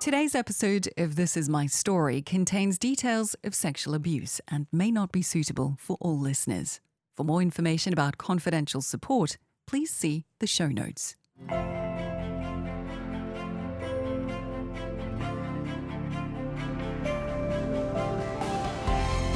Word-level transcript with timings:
Today's 0.00 0.34
episode 0.34 0.88
of 0.96 1.16
This 1.16 1.36
Is 1.36 1.50
My 1.50 1.66
Story 1.66 2.22
contains 2.22 2.78
details 2.78 3.36
of 3.44 3.54
sexual 3.54 3.92
abuse 3.92 4.40
and 4.48 4.66
may 4.72 4.90
not 4.90 5.12
be 5.12 5.20
suitable 5.20 5.76
for 5.78 5.98
all 6.00 6.18
listeners. 6.18 6.80
For 7.18 7.22
more 7.22 7.42
information 7.42 7.92
about 7.92 8.16
confidential 8.16 8.80
support, 8.80 9.36
please 9.66 9.90
see 9.92 10.24
the 10.38 10.46
show 10.46 10.68
notes. 10.68 11.16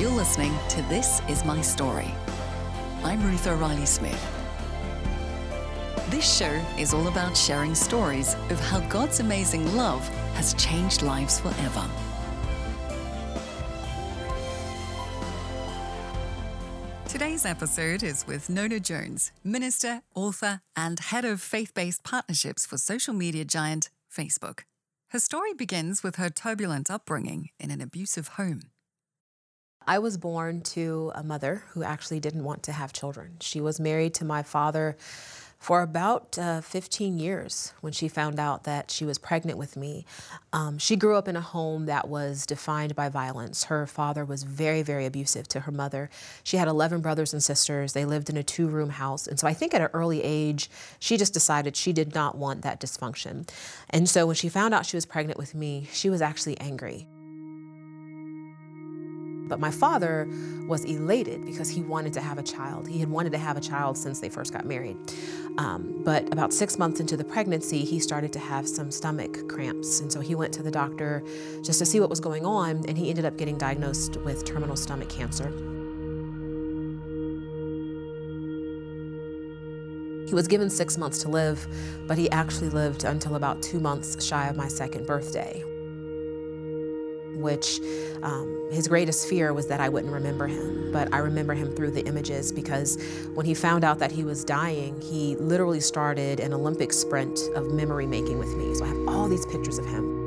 You're 0.00 0.10
listening 0.12 0.54
to 0.70 0.80
This 0.88 1.20
Is 1.28 1.44
My 1.44 1.60
Story. 1.60 2.10
I'm 3.02 3.22
Ruth 3.22 3.46
O'Reilly 3.46 3.84
Smith. 3.84 4.30
This 6.08 6.38
show 6.38 6.58
is 6.78 6.94
all 6.94 7.08
about 7.08 7.36
sharing 7.36 7.74
stories 7.74 8.34
of 8.48 8.58
how 8.60 8.80
God's 8.88 9.20
amazing 9.20 9.76
love 9.76 10.10
has 10.34 10.54
changed 10.54 11.02
lives 11.02 11.40
forever. 11.40 11.88
Today's 17.08 17.46
episode 17.46 18.02
is 18.02 18.26
with 18.26 18.50
Nona 18.50 18.80
Jones, 18.80 19.30
minister, 19.44 20.02
author, 20.16 20.60
and 20.76 20.98
head 20.98 21.24
of 21.24 21.40
faith 21.40 21.72
based 21.72 22.02
partnerships 22.02 22.66
for 22.66 22.76
social 22.76 23.14
media 23.14 23.44
giant 23.44 23.88
Facebook. 24.12 24.60
Her 25.10 25.20
story 25.20 25.54
begins 25.54 26.02
with 26.02 26.16
her 26.16 26.28
turbulent 26.28 26.90
upbringing 26.90 27.50
in 27.60 27.70
an 27.70 27.80
abusive 27.80 28.28
home. 28.28 28.62
I 29.86 30.00
was 30.00 30.16
born 30.16 30.62
to 30.62 31.12
a 31.14 31.22
mother 31.22 31.62
who 31.68 31.84
actually 31.84 32.18
didn't 32.18 32.42
want 32.42 32.64
to 32.64 32.72
have 32.72 32.92
children. 32.92 33.36
She 33.40 33.60
was 33.60 33.78
married 33.78 34.14
to 34.14 34.24
my 34.24 34.42
father 34.42 34.96
for 35.64 35.80
about 35.80 36.38
uh, 36.38 36.60
15 36.60 37.18
years 37.18 37.72
when 37.80 37.90
she 37.90 38.06
found 38.06 38.38
out 38.38 38.64
that 38.64 38.90
she 38.90 39.02
was 39.06 39.16
pregnant 39.16 39.58
with 39.58 39.78
me. 39.78 40.04
Um, 40.52 40.76
she 40.76 40.94
grew 40.94 41.16
up 41.16 41.26
in 41.26 41.36
a 41.36 41.40
home 41.40 41.86
that 41.86 42.06
was 42.06 42.44
defined 42.44 42.94
by 42.94 43.08
violence. 43.08 43.64
Her 43.64 43.86
father 43.86 44.26
was 44.26 44.42
very, 44.42 44.82
very 44.82 45.06
abusive 45.06 45.48
to 45.48 45.60
her 45.60 45.72
mother. 45.72 46.10
She 46.42 46.58
had 46.58 46.68
11 46.68 47.00
brothers 47.00 47.32
and 47.32 47.42
sisters. 47.42 47.94
They 47.94 48.04
lived 48.04 48.28
in 48.28 48.36
a 48.36 48.42
two 48.42 48.66
room 48.66 48.90
house. 48.90 49.26
And 49.26 49.40
so 49.40 49.48
I 49.48 49.54
think 49.54 49.72
at 49.72 49.80
an 49.80 49.88
early 49.94 50.22
age, 50.22 50.68
she 50.98 51.16
just 51.16 51.32
decided 51.32 51.76
she 51.76 51.94
did 51.94 52.14
not 52.14 52.36
want 52.36 52.60
that 52.60 52.78
dysfunction. 52.78 53.48
And 53.88 54.06
so 54.06 54.26
when 54.26 54.36
she 54.36 54.50
found 54.50 54.74
out 54.74 54.84
she 54.84 54.98
was 54.98 55.06
pregnant 55.06 55.38
with 55.38 55.54
me, 55.54 55.88
she 55.94 56.10
was 56.10 56.20
actually 56.20 56.60
angry. 56.60 57.08
But 59.46 59.60
my 59.60 59.70
father 59.70 60.28
was 60.66 60.84
elated 60.84 61.44
because 61.44 61.68
he 61.68 61.82
wanted 61.82 62.12
to 62.14 62.20
have 62.20 62.38
a 62.38 62.42
child. 62.42 62.88
He 62.88 62.98
had 62.98 63.10
wanted 63.10 63.32
to 63.32 63.38
have 63.38 63.56
a 63.56 63.60
child 63.60 63.98
since 63.98 64.20
they 64.20 64.28
first 64.28 64.52
got 64.52 64.64
married. 64.64 64.96
Um, 65.58 66.02
but 66.04 66.32
about 66.32 66.52
six 66.52 66.78
months 66.78 67.00
into 67.00 67.16
the 67.16 67.24
pregnancy, 67.24 67.84
he 67.84 67.98
started 67.98 68.32
to 68.32 68.38
have 68.38 68.66
some 68.68 68.90
stomach 68.90 69.48
cramps. 69.48 70.00
And 70.00 70.10
so 70.10 70.20
he 70.20 70.34
went 70.34 70.54
to 70.54 70.62
the 70.62 70.70
doctor 70.70 71.22
just 71.62 71.78
to 71.80 71.86
see 71.86 72.00
what 72.00 72.10
was 72.10 72.20
going 72.20 72.46
on, 72.46 72.84
and 72.88 72.96
he 72.96 73.10
ended 73.10 73.24
up 73.24 73.36
getting 73.36 73.58
diagnosed 73.58 74.16
with 74.18 74.44
terminal 74.44 74.76
stomach 74.76 75.10
cancer. 75.10 75.52
He 80.26 80.34
was 80.34 80.48
given 80.48 80.70
six 80.70 80.96
months 80.96 81.18
to 81.22 81.28
live, 81.28 81.68
but 82.08 82.16
he 82.16 82.30
actually 82.30 82.70
lived 82.70 83.04
until 83.04 83.36
about 83.36 83.62
two 83.62 83.78
months 83.78 84.24
shy 84.24 84.48
of 84.48 84.56
my 84.56 84.68
second 84.68 85.06
birthday 85.06 85.62
which 87.44 87.80
um, 88.22 88.68
his 88.72 88.88
greatest 88.88 89.28
fear 89.28 89.52
was 89.52 89.68
that 89.68 89.80
I 89.80 89.88
wouldn't 89.88 90.12
remember 90.12 90.48
him. 90.48 90.90
But 90.90 91.12
I 91.14 91.18
remember 91.18 91.54
him 91.54 91.76
through 91.76 91.92
the 91.92 92.04
images 92.06 92.50
because 92.50 93.00
when 93.34 93.46
he 93.46 93.54
found 93.54 93.84
out 93.84 94.00
that 94.00 94.10
he 94.10 94.24
was 94.24 94.44
dying, 94.44 95.00
he 95.00 95.36
literally 95.36 95.80
started 95.80 96.40
an 96.40 96.52
Olympic 96.52 96.92
sprint 96.92 97.38
of 97.54 97.72
memory 97.72 98.06
making 98.06 98.38
with 98.38 98.48
me. 98.56 98.74
So 98.74 98.84
I 98.84 98.88
have 98.88 99.08
all 99.08 99.28
these 99.28 99.46
pictures 99.46 99.78
of 99.78 99.86
him. 99.86 100.23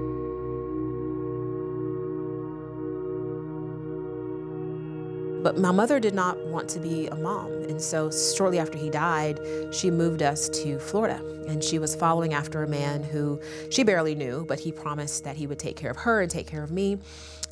But 5.44 5.58
my 5.58 5.72
mother 5.72 6.00
did 6.00 6.14
not 6.14 6.38
want 6.48 6.70
to 6.70 6.80
be 6.80 7.08
a 7.08 7.16
mom. 7.16 7.52
And 7.64 7.82
so 7.82 8.10
shortly 8.12 8.60
after 8.60 8.78
he 8.78 8.90
died, 8.90 9.40
she 9.72 9.92
moved 9.92 10.22
us 10.22 10.50
to 10.50 10.80
Florida. 10.80 11.22
And 11.48 11.64
she 11.64 11.80
was 11.80 11.96
following 11.96 12.34
after 12.34 12.64
a 12.64 12.68
man 12.68 13.04
who 13.04 13.40
she 13.70 13.84
barely 13.84 14.16
knew, 14.16 14.46
but 14.48 14.60
he 14.60 14.72
promised 14.72 15.24
that 15.24 15.36
he 15.36 15.48
would 15.48 15.60
take 15.60 15.78
care 15.78 15.92
of 15.92 15.98
her 15.98 16.22
and 16.22 16.30
take 16.30 16.48
care 16.48 16.64
of 16.64 16.72
me. 16.72 16.98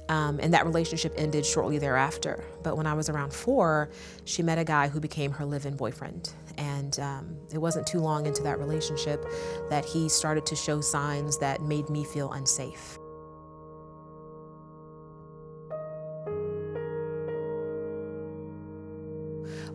Um, 0.10 0.40
and 0.42 0.54
that 0.54 0.66
relationship 0.66 1.14
ended 1.18 1.46
shortly 1.46 1.80
thereafter. 1.80 2.44
But 2.64 2.78
when 2.78 2.86
I 2.86 2.94
was 2.94 3.10
around 3.10 3.34
four, 3.34 3.90
she 4.24 4.44
met 4.44 4.60
a 4.60 4.64
guy 4.64 4.88
who 4.88 5.00
became 5.00 5.32
her 5.32 5.46
live 5.46 5.66
in 5.66 5.76
boyfriend. 5.76 6.32
And 6.58 7.00
um, 7.00 7.38
it 7.52 7.58
wasn't 7.58 7.88
too 7.88 8.00
long 8.00 8.26
into 8.26 8.44
that 8.44 8.60
relationship 8.60 9.26
that 9.70 9.84
he 9.84 10.10
started 10.10 10.46
to 10.48 10.56
show 10.56 10.82
signs 10.82 11.38
that 11.40 11.62
made 11.62 11.90
me 11.90 12.04
feel 12.04 12.32
unsafe. 12.34 12.98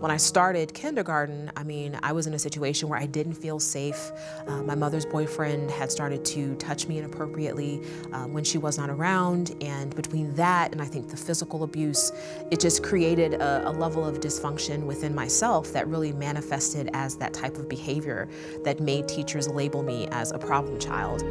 When 0.01 0.11
I 0.11 0.17
started 0.17 0.73
kindergarten, 0.73 1.53
I 1.59 1.63
mean, 1.63 1.99
I 2.03 2.13
was 2.13 2.27
in 2.27 2.33
a 2.33 2.39
situation 2.39 2.89
where 2.89 2.99
I 2.99 3.05
didn't 3.05 3.35
feel 3.35 3.61
safe. 3.61 4.11
Uh, 4.47 4.63
my 4.63 4.75
mother's 4.75 5.05
boyfriend 5.05 5.71
had 5.71 5.93
started 5.93 6.25
to 6.25 6.55
touch 6.55 6.87
me 6.87 6.97
inappropriately 6.97 7.83
uh, 8.11 8.25
when 8.25 8.43
she 8.43 8.57
was 8.57 8.79
not 8.79 8.89
around, 8.89 9.55
and 9.61 9.95
between 9.95 10.35
that 10.37 10.73
and 10.73 10.81
I 10.81 10.87
think 10.87 11.11
the 11.11 11.19
physical 11.19 11.65
abuse, 11.65 12.13
it 12.51 12.61
just 12.61 12.83
created 12.83 13.35
a, 13.35 13.69
a 13.69 13.73
level 13.73 14.03
of 14.03 14.21
dysfunction 14.21 14.85
within 14.85 15.15
myself 15.15 15.71
that 15.75 15.87
really 15.87 16.13
manifested 16.13 16.89
as 16.95 17.17
that 17.17 17.35
type 17.35 17.59
of 17.59 17.69
behavior 17.69 18.27
that 18.65 18.81
made 18.81 19.07
teachers 19.07 19.49
label 19.49 19.83
me 19.83 20.09
as 20.13 20.33
a 20.33 20.39
problem 20.39 20.79
child. 20.81 21.23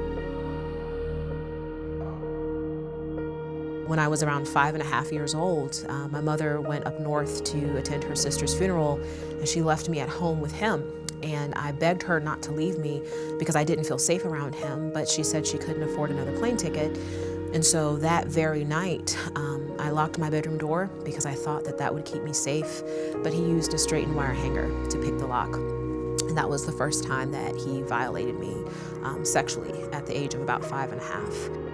When 3.90 3.98
I 3.98 4.08
was 4.08 4.22
around 4.22 4.48
five 4.48 4.76
and 4.76 4.84
a 4.84 4.86
half 4.86 5.12
years 5.12 5.34
old, 5.34 5.84
uh, 5.90 6.08
my 6.10 6.22
mother 6.22 6.62
went 6.62 6.86
up 6.86 7.00
north 7.00 7.44
to 7.46 7.76
attend 7.76 8.04
her 8.04 8.16
sister's 8.16 8.54
funeral, 8.54 9.02
and 9.32 9.48
she 9.48 9.64
left 9.64 9.90
me 9.90 10.00
at 10.00 10.08
home 10.08 10.40
with 10.40 10.52
him. 10.52 10.84
And 11.24 11.56
I 11.56 11.72
begged 11.72 12.04
her 12.04 12.20
not 12.20 12.44
to 12.44 12.52
leave 12.52 12.78
me 12.78 13.02
because 13.40 13.56
I 13.56 13.64
didn't 13.64 13.86
feel 13.86 13.98
safe 13.98 14.26
around 14.26 14.54
him, 14.54 14.94
but 14.94 15.10
she 15.10 15.24
said 15.24 15.48
she 15.48 15.58
couldn't 15.58 15.82
afford 15.82 16.12
another 16.12 16.38
plane 16.38 16.56
ticket. 16.56 16.96
And 17.52 17.66
so 17.66 17.96
that 17.96 18.28
very 18.28 18.64
night, 18.64 19.18
um, 19.36 19.76
I 19.80 19.90
locked 19.90 20.20
my 20.20 20.30
bedroom 20.30 20.60
door 20.60 20.92
because 21.04 21.26
I 21.26 21.34
thought 21.34 21.66
that 21.66 21.80
that 21.80 21.92
would 21.92 22.06
keep 22.06 22.22
me 22.22 22.32
safe, 22.32 22.84
but 23.24 23.34
he 23.34 23.42
used 23.42 23.74
a 23.74 23.80
straight 23.80 24.06
and 24.06 24.16
wire 24.16 24.34
hanger 24.34 24.68
to 24.90 25.00
pick 25.00 25.18
the 25.18 25.26
lock. 25.26 25.56
And 25.56 26.38
that 26.38 26.48
was 26.48 26.64
the 26.64 26.74
first 26.74 27.06
time 27.06 27.32
that 27.32 27.56
he 27.56 27.82
violated 27.82 28.40
me 28.40 28.54
um, 29.02 29.26
sexually 29.26 29.82
at 29.92 30.06
the 30.06 30.16
age 30.16 30.36
of 30.36 30.42
about 30.42 30.64
five 30.64 30.92
and 30.92 31.02
a 31.02 31.04
half. 31.04 31.69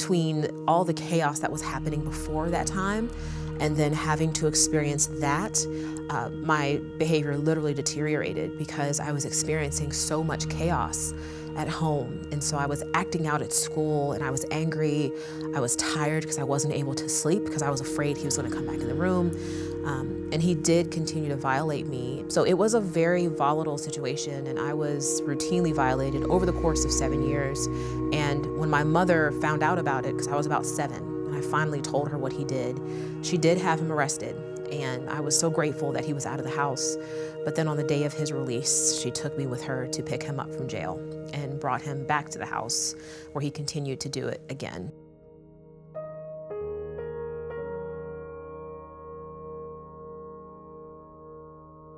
Between 0.00 0.48
all 0.66 0.82
the 0.82 0.94
chaos 0.94 1.40
that 1.40 1.52
was 1.52 1.60
happening 1.60 2.02
before 2.02 2.48
that 2.48 2.66
time 2.66 3.10
and 3.60 3.76
then 3.76 3.92
having 3.92 4.32
to 4.32 4.46
experience 4.46 5.06
that, 5.20 5.58
uh, 6.08 6.30
my 6.30 6.80
behavior 6.96 7.36
literally 7.36 7.74
deteriorated 7.74 8.56
because 8.56 8.98
I 8.98 9.12
was 9.12 9.26
experiencing 9.26 9.92
so 9.92 10.24
much 10.24 10.48
chaos 10.48 11.12
at 11.56 11.68
home. 11.68 12.26
And 12.32 12.42
so 12.42 12.56
I 12.56 12.64
was 12.64 12.82
acting 12.94 13.26
out 13.26 13.42
at 13.42 13.52
school 13.52 14.12
and 14.12 14.24
I 14.24 14.30
was 14.30 14.46
angry. 14.50 15.12
I 15.54 15.60
was 15.60 15.76
tired 15.76 16.22
because 16.22 16.38
I 16.38 16.44
wasn't 16.44 16.72
able 16.72 16.94
to 16.94 17.08
sleep 17.08 17.44
because 17.44 17.60
I 17.60 17.68
was 17.68 17.82
afraid 17.82 18.16
he 18.16 18.24
was 18.24 18.38
going 18.38 18.48
to 18.48 18.56
come 18.56 18.66
back 18.66 18.80
in 18.80 18.88
the 18.88 18.94
room. 18.94 19.36
Um, 19.84 20.28
and 20.32 20.42
he 20.42 20.54
did 20.54 20.90
continue 20.90 21.28
to 21.28 21.36
violate 21.36 21.86
me. 21.86 22.24
So 22.28 22.44
it 22.44 22.54
was 22.54 22.74
a 22.74 22.80
very 22.80 23.26
volatile 23.26 23.78
situation, 23.78 24.46
and 24.46 24.58
I 24.58 24.74
was 24.74 25.22
routinely 25.22 25.74
violated 25.74 26.22
over 26.24 26.44
the 26.44 26.52
course 26.52 26.84
of 26.84 26.92
seven 26.92 27.26
years. 27.26 27.66
And 27.66 28.19
when 28.60 28.68
my 28.68 28.84
mother 28.84 29.32
found 29.40 29.62
out 29.62 29.78
about 29.78 30.04
it, 30.04 30.12
because 30.12 30.28
I 30.28 30.36
was 30.36 30.44
about 30.44 30.66
seven, 30.66 30.98
and 30.98 31.34
I 31.34 31.40
finally 31.40 31.80
told 31.80 32.08
her 32.08 32.18
what 32.18 32.30
he 32.30 32.44
did, 32.44 32.78
she 33.22 33.38
did 33.38 33.56
have 33.56 33.80
him 33.80 33.90
arrested. 33.90 34.36
And 34.70 35.08
I 35.08 35.18
was 35.18 35.36
so 35.36 35.48
grateful 35.48 35.92
that 35.92 36.04
he 36.04 36.12
was 36.12 36.26
out 36.26 36.38
of 36.38 36.44
the 36.44 36.50
house. 36.50 36.98
But 37.42 37.54
then 37.54 37.66
on 37.66 37.78
the 37.78 37.82
day 37.82 38.04
of 38.04 38.12
his 38.12 38.32
release, 38.32 39.00
she 39.00 39.10
took 39.10 39.36
me 39.38 39.46
with 39.46 39.62
her 39.62 39.86
to 39.88 40.02
pick 40.02 40.22
him 40.22 40.38
up 40.38 40.54
from 40.54 40.68
jail 40.68 40.98
and 41.32 41.58
brought 41.58 41.80
him 41.80 42.06
back 42.06 42.28
to 42.30 42.38
the 42.38 42.44
house 42.44 42.94
where 43.32 43.40
he 43.40 43.50
continued 43.50 43.98
to 44.00 44.10
do 44.10 44.28
it 44.28 44.42
again. 44.50 44.92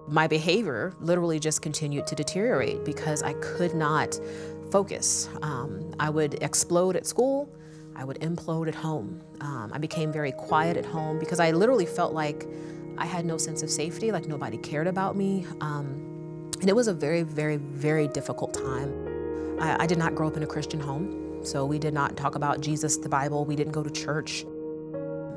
My 0.08 0.26
behavior 0.26 0.92
literally 1.00 1.38
just 1.38 1.62
continued 1.62 2.06
to 2.08 2.14
deteriorate 2.14 2.84
because 2.84 3.22
I 3.22 3.34
could 3.34 3.74
not 3.74 4.18
focus. 4.70 5.28
Um, 5.42 5.94
I 6.00 6.10
would 6.10 6.42
explode 6.42 6.96
at 6.96 7.06
school, 7.06 7.48
I 7.94 8.04
would 8.04 8.20
implode 8.20 8.68
at 8.68 8.74
home. 8.74 9.20
Um, 9.40 9.70
I 9.72 9.78
became 9.78 10.12
very 10.12 10.32
quiet 10.32 10.76
at 10.76 10.84
home 10.84 11.18
because 11.18 11.40
I 11.40 11.50
literally 11.50 11.86
felt 11.86 12.14
like 12.14 12.46
I 12.98 13.06
had 13.06 13.24
no 13.24 13.36
sense 13.36 13.62
of 13.62 13.70
safety, 13.70 14.12
like 14.12 14.26
nobody 14.26 14.58
cared 14.58 14.86
about 14.86 15.16
me. 15.16 15.46
Um, 15.60 16.50
and 16.60 16.68
it 16.68 16.76
was 16.76 16.88
a 16.88 16.94
very, 16.94 17.22
very, 17.22 17.56
very 17.56 18.08
difficult 18.08 18.54
time. 18.54 19.58
I, 19.60 19.82
I 19.84 19.86
did 19.86 19.98
not 19.98 20.14
grow 20.14 20.28
up 20.28 20.36
in 20.36 20.42
a 20.42 20.46
Christian 20.46 20.80
home, 20.80 21.40
so 21.44 21.66
we 21.66 21.78
did 21.78 21.92
not 21.92 22.16
talk 22.16 22.34
about 22.34 22.60
Jesus, 22.60 22.96
the 22.96 23.08
Bible, 23.08 23.44
we 23.44 23.56
didn't 23.56 23.72
go 23.72 23.82
to 23.82 23.90
church. 23.90 24.44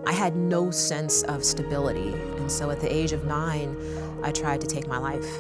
I 0.05 0.11
had 0.11 0.35
no 0.35 0.71
sense 0.71 1.23
of 1.23 1.43
stability. 1.43 2.13
And 2.37 2.51
so 2.51 2.69
at 2.69 2.79
the 2.79 2.93
age 2.93 3.11
of 3.11 3.25
nine, 3.25 3.75
I 4.23 4.31
tried 4.31 4.61
to 4.61 4.67
take 4.67 4.87
my 4.87 4.97
life. 4.97 5.39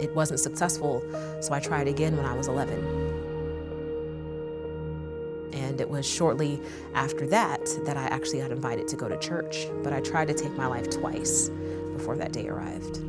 It 0.00 0.14
wasn't 0.14 0.40
successful, 0.40 1.02
so 1.40 1.52
I 1.52 1.60
tried 1.60 1.88
again 1.88 2.16
when 2.16 2.26
I 2.26 2.34
was 2.34 2.48
11. 2.48 2.78
And 5.52 5.80
it 5.80 5.88
was 5.88 6.06
shortly 6.06 6.60
after 6.94 7.26
that 7.28 7.66
that 7.84 7.96
I 7.96 8.04
actually 8.04 8.40
got 8.40 8.52
invited 8.52 8.88
to 8.88 8.96
go 8.96 9.08
to 9.08 9.18
church. 9.18 9.66
But 9.82 9.92
I 9.92 10.00
tried 10.00 10.28
to 10.28 10.34
take 10.34 10.52
my 10.52 10.66
life 10.66 10.88
twice 10.90 11.50
before 11.96 12.16
that 12.16 12.32
day 12.32 12.48
arrived. 12.48 13.00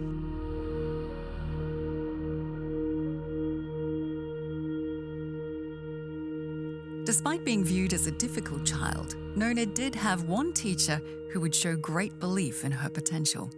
Despite 7.09 7.43
being 7.43 7.63
viewed 7.63 7.93
as 7.93 8.05
a 8.05 8.11
difficult 8.11 8.67
child, 8.67 9.15
Nona 9.35 9.65
did 9.65 9.95
have 9.95 10.25
one 10.25 10.53
teacher 10.53 11.01
who 11.33 11.39
would 11.39 11.55
show 11.55 11.75
great 11.75 12.19
belief 12.19 12.63
in 12.63 12.71
her 12.71 12.87
potential. 12.87 13.49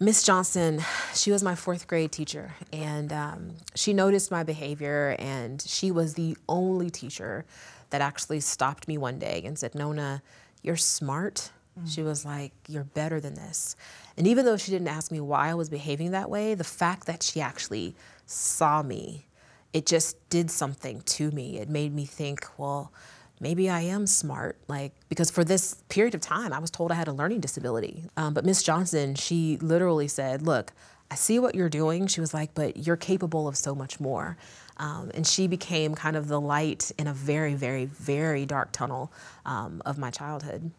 Miss 0.00 0.22
Johnson, 0.22 0.82
she 1.14 1.30
was 1.30 1.42
my 1.42 1.54
fourth 1.54 1.86
grade 1.86 2.12
teacher, 2.12 2.54
and 2.72 3.12
um, 3.12 3.50
she 3.74 3.92
noticed 3.92 4.30
my 4.30 4.42
behavior, 4.42 5.16
and 5.18 5.60
she 5.60 5.90
was 5.90 6.14
the 6.14 6.34
only 6.48 6.88
teacher 6.88 7.44
that 7.90 8.00
actually 8.00 8.40
stopped 8.40 8.88
me 8.88 8.96
one 8.96 9.18
day 9.18 9.42
and 9.44 9.58
said, 9.58 9.74
Nona, 9.74 10.22
you're 10.62 10.78
smart. 10.78 11.50
Mm. 11.78 11.94
She 11.94 12.02
was 12.02 12.24
like, 12.24 12.52
You're 12.68 12.84
better 12.84 13.20
than 13.20 13.34
this. 13.34 13.76
And 14.16 14.26
even 14.26 14.46
though 14.46 14.56
she 14.56 14.70
didn't 14.70 14.88
ask 14.88 15.12
me 15.12 15.20
why 15.20 15.50
I 15.50 15.54
was 15.54 15.68
behaving 15.68 16.12
that 16.12 16.30
way, 16.30 16.54
the 16.54 16.64
fact 16.64 17.04
that 17.04 17.22
she 17.22 17.42
actually 17.42 17.94
saw 18.24 18.82
me 18.82 19.27
it 19.72 19.86
just 19.86 20.16
did 20.30 20.50
something 20.50 21.02
to 21.02 21.30
me. 21.30 21.58
It 21.58 21.68
made 21.68 21.94
me 21.94 22.04
think, 22.04 22.46
well, 22.56 22.92
maybe 23.40 23.68
I 23.68 23.80
am 23.80 24.06
smart. 24.06 24.56
Like, 24.68 24.92
because 25.08 25.30
for 25.30 25.44
this 25.44 25.76
period 25.88 26.14
of 26.14 26.20
time, 26.20 26.52
I 26.52 26.58
was 26.58 26.70
told 26.70 26.90
I 26.90 26.94
had 26.94 27.08
a 27.08 27.12
learning 27.12 27.40
disability. 27.40 28.04
Um, 28.16 28.34
but 28.34 28.44
Miss 28.44 28.62
Johnson, 28.62 29.14
she 29.14 29.58
literally 29.58 30.08
said, 30.08 30.42
look, 30.42 30.72
I 31.10 31.14
see 31.14 31.38
what 31.38 31.54
you're 31.54 31.68
doing. 31.68 32.06
She 32.06 32.20
was 32.20 32.34
like, 32.34 32.54
but 32.54 32.76
you're 32.76 32.96
capable 32.96 33.48
of 33.48 33.56
so 33.56 33.74
much 33.74 33.98
more. 34.00 34.36
Um, 34.76 35.10
and 35.14 35.26
she 35.26 35.46
became 35.46 35.94
kind 35.94 36.16
of 36.16 36.28
the 36.28 36.40
light 36.40 36.92
in 36.98 37.06
a 37.06 37.14
very, 37.14 37.54
very, 37.54 37.86
very 37.86 38.46
dark 38.46 38.72
tunnel 38.72 39.12
um, 39.44 39.82
of 39.84 39.98
my 39.98 40.10
childhood. 40.10 40.70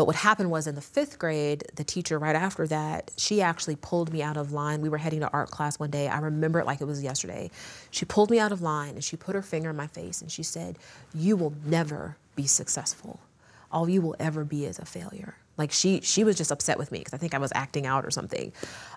But 0.00 0.06
what 0.06 0.16
happened 0.16 0.50
was 0.50 0.66
in 0.66 0.76
the 0.76 0.80
fifth 0.80 1.18
grade, 1.18 1.64
the 1.74 1.84
teacher 1.84 2.18
right 2.18 2.34
after 2.34 2.66
that, 2.68 3.10
she 3.18 3.42
actually 3.42 3.76
pulled 3.76 4.10
me 4.10 4.22
out 4.22 4.38
of 4.38 4.50
line. 4.50 4.80
We 4.80 4.88
were 4.88 4.96
heading 4.96 5.20
to 5.20 5.28
art 5.30 5.50
class 5.50 5.78
one 5.78 5.90
day. 5.90 6.08
I 6.08 6.20
remember 6.20 6.58
it 6.58 6.64
like 6.64 6.80
it 6.80 6.86
was 6.86 7.02
yesterday. 7.02 7.50
She 7.90 8.06
pulled 8.06 8.30
me 8.30 8.38
out 8.38 8.50
of 8.50 8.62
line 8.62 8.94
and 8.94 9.04
she 9.04 9.18
put 9.18 9.34
her 9.34 9.42
finger 9.42 9.68
in 9.68 9.76
my 9.76 9.88
face 9.88 10.22
and 10.22 10.32
she 10.32 10.42
said, 10.42 10.78
You 11.12 11.36
will 11.36 11.52
never 11.66 12.16
be 12.34 12.46
successful. 12.46 13.20
All 13.70 13.90
you 13.90 14.00
will 14.00 14.16
ever 14.18 14.42
be 14.42 14.64
is 14.64 14.78
a 14.78 14.86
failure. 14.86 15.34
Like 15.58 15.70
she 15.70 16.00
she 16.00 16.24
was 16.24 16.34
just 16.34 16.50
upset 16.50 16.78
with 16.78 16.90
me 16.90 17.00
because 17.00 17.12
I 17.12 17.18
think 17.18 17.34
I 17.34 17.38
was 17.38 17.52
acting 17.54 17.84
out 17.84 18.06
or 18.06 18.10
something. 18.10 18.54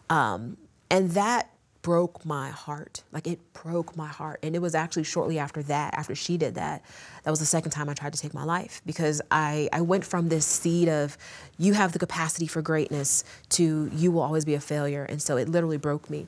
Um, 0.10 0.56
and 0.90 1.12
that 1.12 1.50
broke 1.84 2.26
my 2.26 2.50
heart. 2.50 3.04
Like 3.12 3.28
it 3.28 3.40
broke 3.54 3.96
my 3.96 4.08
heart. 4.08 4.40
And 4.42 4.56
it 4.56 4.60
was 4.60 4.74
actually 4.74 5.04
shortly 5.04 5.38
after 5.38 5.62
that, 5.64 5.94
after 5.94 6.16
she 6.16 6.38
did 6.38 6.56
that, 6.56 6.84
that 7.24 7.30
was 7.30 7.40
the 7.40 7.46
second 7.46 7.72
time 7.72 7.90
I 7.90 7.94
tried 7.94 8.14
to 8.14 8.20
take 8.20 8.34
my 8.34 8.44
life 8.44 8.82
because 8.86 9.22
I, 9.30 9.70
I 9.72 9.82
went 9.82 10.04
from 10.04 10.30
this 10.30 10.46
seed 10.46 10.90
of 10.90 11.18
you 11.60 11.74
have 11.74 11.92
the 11.92 12.00
capacity 12.00 12.48
for 12.48 12.64
greatness 12.64 13.24
to 13.50 13.92
you 13.94 14.12
will 14.12 14.24
always 14.24 14.46
be 14.46 14.56
a 14.56 14.60
failure. 14.60 15.04
And 15.04 15.22
so 15.22 15.38
it 15.38 15.48
literally 15.48 15.78
broke 15.78 16.10
me. 16.10 16.28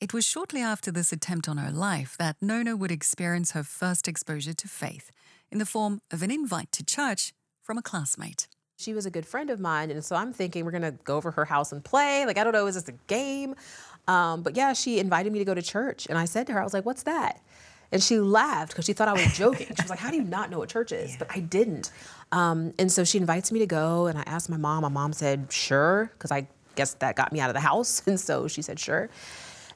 It 0.00 0.12
was 0.12 0.24
shortly 0.24 0.60
after 0.60 0.90
this 0.90 1.12
attempt 1.12 1.48
on 1.48 1.58
her 1.58 1.70
life 1.70 2.16
that 2.18 2.36
Nona 2.40 2.76
would 2.76 2.90
experience 2.90 3.52
her 3.52 3.62
first 3.62 4.08
exposure 4.08 4.54
to 4.54 4.68
faith 4.68 5.10
in 5.52 5.58
the 5.58 5.66
form 5.66 6.00
of 6.10 6.22
an 6.22 6.30
invite 6.30 6.72
to 6.72 6.84
church 6.84 7.32
from 7.62 7.78
a 7.78 7.82
classmate. 7.82 8.48
She 8.76 8.92
was 8.92 9.06
a 9.06 9.10
good 9.10 9.24
friend 9.24 9.50
of 9.50 9.60
mine, 9.60 9.90
and 9.92 10.04
so 10.04 10.16
I'm 10.16 10.32
thinking 10.32 10.64
we're 10.64 10.72
gonna 10.72 10.98
go 11.04 11.16
over 11.16 11.30
her 11.30 11.44
house 11.44 11.70
and 11.70 11.82
play. 11.82 12.26
Like, 12.26 12.38
I 12.38 12.44
don't 12.44 12.52
know, 12.52 12.66
is 12.66 12.74
this 12.74 12.88
a 12.88 12.98
game? 13.06 13.54
Um, 14.06 14.42
but 14.42 14.56
yeah, 14.56 14.72
she 14.72 14.98
invited 14.98 15.32
me 15.32 15.38
to 15.38 15.44
go 15.44 15.54
to 15.54 15.62
church. 15.62 16.06
And 16.08 16.18
I 16.18 16.24
said 16.24 16.46
to 16.48 16.52
her, 16.52 16.60
I 16.60 16.64
was 16.64 16.74
like, 16.74 16.84
what's 16.84 17.04
that? 17.04 17.40
And 17.92 18.02
she 18.02 18.18
laughed 18.18 18.72
because 18.72 18.86
she 18.86 18.92
thought 18.92 19.06
I 19.06 19.12
was 19.12 19.36
joking. 19.36 19.68
she 19.68 19.82
was 19.82 19.88
like, 19.90 20.00
How 20.00 20.10
do 20.10 20.16
you 20.16 20.24
not 20.24 20.50
know 20.50 20.58
what 20.58 20.68
church 20.68 20.90
is? 20.90 21.12
Yeah. 21.12 21.16
But 21.20 21.30
I 21.30 21.38
didn't. 21.38 21.92
Um, 22.32 22.74
and 22.76 22.90
so 22.90 23.04
she 23.04 23.18
invites 23.18 23.52
me 23.52 23.60
to 23.60 23.66
go, 23.66 24.06
and 24.06 24.18
I 24.18 24.24
asked 24.26 24.50
my 24.50 24.56
mom. 24.56 24.82
My 24.82 24.88
mom 24.88 25.12
said, 25.12 25.46
Sure, 25.52 26.10
because 26.14 26.32
I 26.32 26.48
guess 26.74 26.94
that 26.94 27.14
got 27.14 27.32
me 27.32 27.38
out 27.38 27.50
of 27.50 27.54
the 27.54 27.60
house. 27.60 28.02
And 28.06 28.18
so 28.18 28.48
she 28.48 28.62
said, 28.62 28.80
Sure. 28.80 29.08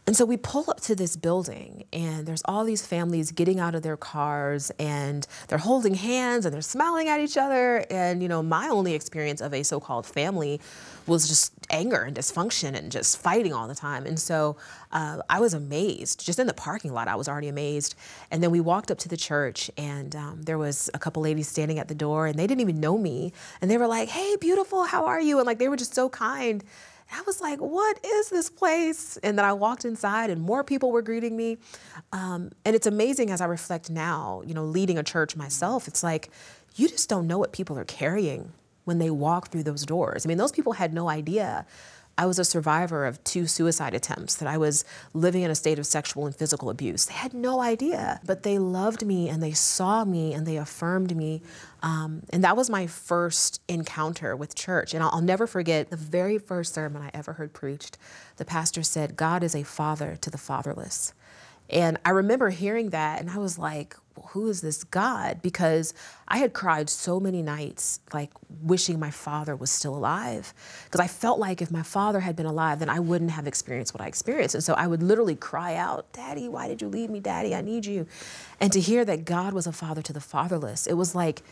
And 0.08 0.16
so 0.16 0.25
we 0.25 0.38
pull 0.38 0.64
up 0.70 0.81
to 0.84 0.94
this 0.94 1.16
building, 1.16 1.84
and 1.93 2.25
there's 2.25 2.40
all 2.46 2.64
these 2.64 2.87
families 2.87 3.31
getting 3.31 3.60
out 3.60 3.75
of 3.75 3.82
their 3.82 3.99
cars, 3.99 4.72
and 4.78 5.26
they're 5.49 5.58
holding 5.58 5.93
hands 5.93 6.46
and 6.46 6.55
they're 6.55 6.62
smiling 6.62 7.08
at 7.08 7.20
each 7.20 7.37
other. 7.37 7.84
And, 7.90 8.22
you 8.22 8.28
know, 8.31 8.43
my 8.43 8.69
only 8.69 8.94
experience 8.94 9.43
of 9.43 9.52
a 9.52 9.62
so 9.62 9.81
called 9.81 10.06
family 10.06 10.62
was 11.06 11.28
just 11.28 11.52
anger 11.69 12.00
and 12.05 12.16
dysfunction 12.16 12.75
and 12.75 12.90
just 12.90 13.19
fighting 13.19 13.52
all 13.52 13.69
the 13.69 13.75
time. 13.75 14.06
And 14.06 14.19
so 14.19 14.56
uh, 14.93 15.20
I 15.28 15.40
was 15.40 15.52
amazed. 15.52 16.25
Just 16.25 16.38
in 16.38 16.46
the 16.46 16.54
parking 16.54 16.94
lot, 16.94 17.06
I 17.06 17.14
was 17.14 17.28
already 17.28 17.49
amazed. 17.49 17.94
And 18.31 18.43
then 18.43 18.50
we 18.50 18.61
walked 18.61 18.90
up 18.90 18.96
to 19.00 19.11
the 19.11 19.16
church, 19.19 19.70
and 19.76 20.16
um, 20.16 20.40
there 20.43 20.56
was 20.56 20.88
a 20.94 20.99
couple 20.99 21.22
ladies 21.22 21.49
standing 21.49 21.78
at 21.78 21.88
the 21.88 21.94
door, 21.94 22.26
and 22.26 22.38
they 22.38 22.46
didn't 22.46 22.62
even 22.62 22.81
know 22.81 22.96
me. 22.96 23.34
And 23.61 23.70
they 23.70 23.76
were 23.76 23.87
like, 23.87 24.08
hey, 24.08 24.37
beautiful, 24.40 24.84
how 24.84 25.04
are 25.04 25.20
you? 25.20 25.37
And 25.37 25.46
like, 25.46 25.58
they 25.58 25.69
were 25.69 25.76
just 25.76 25.94
so 25.94 26.08
kind. 26.08 26.64
I 27.10 27.22
was 27.22 27.40
like, 27.40 27.58
what 27.58 28.05
is 28.05 28.28
this 28.28 28.50
place? 28.50 29.16
And 29.19 29.38
then 29.38 29.44
I 29.44 29.52
walked 29.52 29.84
inside 29.84 30.31
and 30.31 30.43
more 30.43 30.62
people 30.62 30.90
were 30.90 31.02
greeting 31.02 31.37
me. 31.37 31.58
Um, 32.12 32.50
and 32.64 32.76
it's 32.76 32.87
amazing 32.87 33.31
as 33.31 33.40
I 33.40 33.46
reflect 33.46 33.90
now, 33.90 34.43
you 34.44 34.55
know, 34.55 34.64
leading 34.64 34.99
a 34.99 35.02
church 35.02 35.34
myself, 35.34 35.88
it's 35.88 36.02
like, 36.02 36.31
you 36.76 36.88
just 36.88 37.08
don't 37.08 37.26
know 37.26 37.38
what 37.38 37.52
people 37.52 37.78
are 37.78 37.84
carrying 37.84 38.52
when 38.84 38.99
they 38.99 39.10
walk 39.10 39.49
through 39.49 39.62
those 39.64 39.84
doors. 39.84 40.25
I 40.25 40.28
mean, 40.28 40.38
those 40.38 40.52
people 40.52 40.72
had 40.72 40.94
no 40.94 41.08
idea 41.08 41.66
I 42.19 42.26
was 42.26 42.41
a 42.41 42.44
survivor 42.44 43.06
of 43.06 43.23
two 43.23 43.47
suicide 43.47 43.94
attempts, 43.94 44.35
that 44.37 44.49
I 44.49 44.59
was 44.59 44.85
living 45.15 45.43
in 45.43 45.53
a 45.53 45.55
state 45.55 45.79
of 45.79 45.87
sexual 45.87 46.26
and 46.26 46.35
physical 46.35 46.69
abuse. 46.69 47.06
They 47.06 47.15
had 47.15 47.32
no 47.32 47.61
idea, 47.61 48.20
but 48.26 48.43
they 48.43 48.59
loved 48.59 49.06
me 49.06 49.29
and 49.29 49.41
they 49.41 49.53
saw 49.53 50.05
me 50.05 50.35
and 50.35 50.44
they 50.44 50.56
affirmed 50.56 51.17
me. 51.17 51.43
Um, 51.81 52.25
and 52.31 52.43
that 52.43 52.56
was 52.56 52.69
my 52.69 52.88
first 52.88 53.62
encounter 53.69 54.35
with 54.35 54.56
church. 54.56 54.94
And 54.94 55.03
I'll, 55.03 55.11
I'll 55.11 55.20
never 55.20 55.47
forget 55.47 55.91
the 55.91 55.97
very 55.97 56.38
first 56.38 56.75
sermon 56.75 57.03
I 57.03 57.11
ever 57.15 57.35
heard 57.35 57.53
preached. 57.53 57.97
The 58.37 58.44
pastor 58.44 58.82
said, 58.82 59.17
God 59.17 59.44
is 59.44 59.55
a 59.55 59.62
father 59.62 60.17
to 60.21 60.29
the 60.29 60.38
fatherless. 60.38 61.14
And 61.70 61.99
I 62.05 62.11
remember 62.11 62.50
hearing 62.50 62.91
that 62.91 63.20
and 63.20 63.31
I 63.31 63.38
was 63.38 63.59
like, 63.59 63.97
well, 64.17 64.29
who 64.32 64.49
is 64.49 64.61
this 64.61 64.85
God? 64.85 65.43
Because 65.43 65.94
I 66.26 66.38
had 66.38 66.53
cried 66.53 66.88
so 66.91 67.20
many 67.20 67.43
nights, 67.43 68.00
like 68.12 68.31
wishing 68.62 68.99
my 68.99 69.11
father 69.11 69.54
was 69.54 69.71
still 69.71 69.95
alive. 69.95 70.54
Because 70.85 71.00
I 71.00 71.07
felt 71.07 71.38
like 71.38 71.61
if 71.62 71.71
my 71.71 71.83
father 71.83 72.21
had 72.21 72.35
been 72.37 72.47
alive, 72.47 72.78
then 72.78 72.88
I 72.88 73.00
wouldn't 73.00 73.31
have 73.31 73.47
experienced 73.47 73.95
what 73.95 74.00
I 74.00 74.07
experienced. 74.07 74.54
And 74.54 74.64
so 74.64 74.75
I 74.75 74.87
would 74.87 75.02
literally 75.02 75.37
cry 75.37 75.76
out, 75.76 76.12
Daddy, 76.12 76.49
why 76.49 76.69
did 76.69 76.83
you 76.83 76.88
leave 76.88 77.11
me? 77.11 77.21
Daddy, 77.21 77.54
I 77.54 77.61
need 77.61 77.87
you. 77.87 78.07
And 78.61 78.73
to 78.73 78.81
hear 78.81 79.04
that 79.04 79.25
God 79.25 79.52
was 79.52 79.66
a 79.66 79.73
father 79.73 80.02
to 80.02 80.12
the 80.12 80.21
fatherless, 80.21 80.87
it 80.87 80.95
was 80.95 81.14
like, 81.14 81.42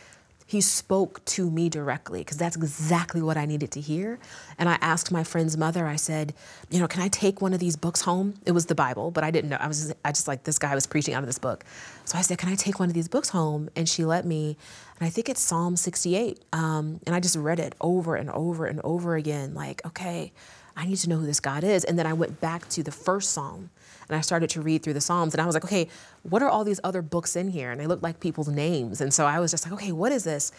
he 0.49 0.61
spoke 0.61 1.23
to 1.25 1.51
me 1.51 1.67
directly 1.67 2.21
because 2.21 2.37
that's 2.37 2.55
exactly 2.55 3.21
what 3.21 3.35
I 3.35 3.45
needed 3.45 3.69
to 3.71 3.81
hear. 3.81 4.17
And 4.57 4.69
I 4.69 4.77
asked 4.79 5.11
my 5.11 5.25
friend's 5.25 5.57
mother, 5.57 5.85
I 5.85 5.97
said, 5.97 6.33
you 6.69 6.79
know, 6.79 6.87
can 6.87 7.01
I 7.01 7.09
take 7.09 7.41
one 7.41 7.53
of 7.53 7.59
these 7.59 7.75
books 7.75 8.01
home? 8.01 8.35
It 8.45 8.53
was 8.53 8.67
the 8.67 8.73
Bible, 8.73 9.11
but 9.11 9.25
I 9.25 9.29
didn't 9.29 9.49
know. 9.49 9.57
I 9.59 9.67
was 9.67 9.81
just, 9.81 9.93
I 10.05 10.11
just 10.13 10.25
like, 10.25 10.45
this 10.45 10.57
guy 10.57 10.73
was 10.73 10.87
preaching 10.87 11.13
out 11.13 11.21
of 11.21 11.27
this 11.27 11.37
book. 11.37 11.65
So 12.05 12.17
I 12.17 12.21
said, 12.21 12.37
can 12.37 12.47
I 12.47 12.55
take 12.55 12.79
one 12.79 12.87
of 12.87 12.95
these 12.95 13.09
books 13.09 13.27
home? 13.27 13.69
And 13.75 13.89
she 13.89 14.05
let 14.05 14.25
me. 14.25 14.55
And 14.97 15.05
I 15.05 15.09
think 15.09 15.27
it's 15.27 15.41
Psalm 15.41 15.75
68. 15.75 16.39
Um, 16.53 17.01
and 17.05 17.13
I 17.13 17.19
just 17.19 17.35
read 17.35 17.59
it 17.59 17.75
over 17.81 18.15
and 18.15 18.29
over 18.29 18.65
and 18.65 18.79
over 18.85 19.17
again, 19.17 19.53
like, 19.53 19.85
okay, 19.85 20.31
I 20.77 20.85
need 20.85 20.97
to 20.97 21.09
know 21.09 21.17
who 21.17 21.25
this 21.25 21.39
God 21.39 21.63
is. 21.63 21.83
And 21.83 21.97
then 21.97 22.05
I 22.05 22.13
went 22.13 22.39
back 22.39 22.69
to 22.69 22.83
the 22.83 22.91
first 22.91 23.31
Psalm 23.31 23.71
and 24.07 24.15
I 24.15 24.21
started 24.21 24.49
to 24.51 24.61
read 24.61 24.83
through 24.83 24.93
the 24.93 25.01
Psalms 25.01 25.33
and 25.33 25.41
I 25.41 25.45
was 25.45 25.55
like, 25.55 25.65
okay, 25.65 25.89
what 26.23 26.41
are 26.43 26.49
all 26.49 26.63
these 26.63 26.79
other 26.83 27.01
books 27.01 27.35
in 27.35 27.49
here? 27.49 27.71
And 27.71 27.81
they 27.81 27.87
looked 27.87 28.03
like 28.03 28.19
people's 28.19 28.47
names. 28.47 29.01
And 29.01 29.13
so 29.13 29.25
I 29.25 29.39
was 29.39 29.51
just 29.51 29.65
like, 29.65 29.73
okay, 29.73 29.91
what 29.91 30.11
is 30.11 30.23
this? 30.23 30.51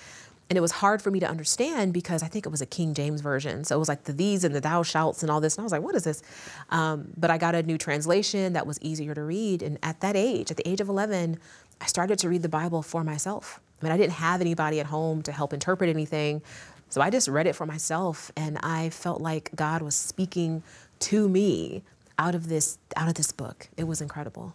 And 0.50 0.56
it 0.56 0.60
was 0.60 0.72
hard 0.72 1.02
for 1.02 1.10
me 1.10 1.20
to 1.20 1.28
understand 1.28 1.92
because 1.92 2.22
I 2.22 2.26
think 2.26 2.46
it 2.46 2.48
was 2.48 2.62
a 2.62 2.66
King 2.66 2.94
James 2.94 3.20
version. 3.20 3.64
So 3.64 3.76
it 3.76 3.78
was 3.78 3.88
like 3.88 4.04
the 4.04 4.12
these 4.12 4.44
and 4.44 4.54
the 4.54 4.60
thou 4.60 4.82
shalts 4.82 5.22
and 5.22 5.30
all 5.30 5.40
this. 5.40 5.56
And 5.56 5.62
I 5.62 5.64
was 5.64 5.72
like, 5.72 5.82
what 5.82 5.94
is 5.94 6.04
this? 6.04 6.22
Um, 6.70 7.12
but 7.16 7.30
I 7.30 7.38
got 7.38 7.54
a 7.54 7.62
new 7.62 7.78
translation 7.78 8.54
that 8.54 8.66
was 8.66 8.78
easier 8.80 9.14
to 9.14 9.22
read. 9.22 9.62
And 9.62 9.78
at 9.82 10.00
that 10.00 10.16
age, 10.16 10.50
at 10.50 10.56
the 10.56 10.66
age 10.66 10.80
of 10.80 10.88
11, 10.88 11.38
I 11.80 11.86
started 11.86 12.18
to 12.20 12.28
read 12.28 12.42
the 12.42 12.48
Bible 12.48 12.82
for 12.82 13.04
myself. 13.04 13.60
I 13.80 13.84
mean, 13.84 13.92
I 13.92 13.96
didn't 13.96 14.14
have 14.14 14.40
anybody 14.40 14.80
at 14.80 14.86
home 14.86 15.22
to 15.22 15.32
help 15.32 15.52
interpret 15.52 15.90
anything. 15.90 16.42
So 16.88 17.00
I 17.00 17.10
just 17.10 17.28
read 17.28 17.46
it 17.46 17.54
for 17.56 17.66
myself. 17.66 18.32
And 18.36 18.58
I 18.62 18.90
felt 18.90 19.20
like 19.20 19.50
God 19.54 19.82
was 19.82 19.94
speaking 19.94 20.62
to 21.00 21.28
me 21.28 21.82
out 22.18 22.34
of 22.34 22.48
this 22.48 22.78
out 22.96 23.08
of 23.08 23.14
this 23.14 23.32
book. 23.32 23.68
It 23.76 23.84
was 23.84 24.00
incredible. 24.00 24.54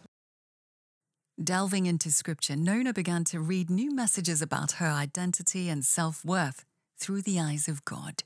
Delving 1.41 1.87
into 1.87 2.11
scripture, 2.11 2.55
Nona 2.55 2.93
began 2.93 3.23
to 3.25 3.39
read 3.39 3.69
new 3.69 3.93
messages 3.93 4.41
about 4.41 4.73
her 4.73 4.85
identity 4.85 5.67
and 5.67 5.83
self-worth 5.83 6.63
through 6.99 7.23
the 7.23 7.39
eyes 7.39 7.67
of 7.67 7.83
God. 7.85 8.23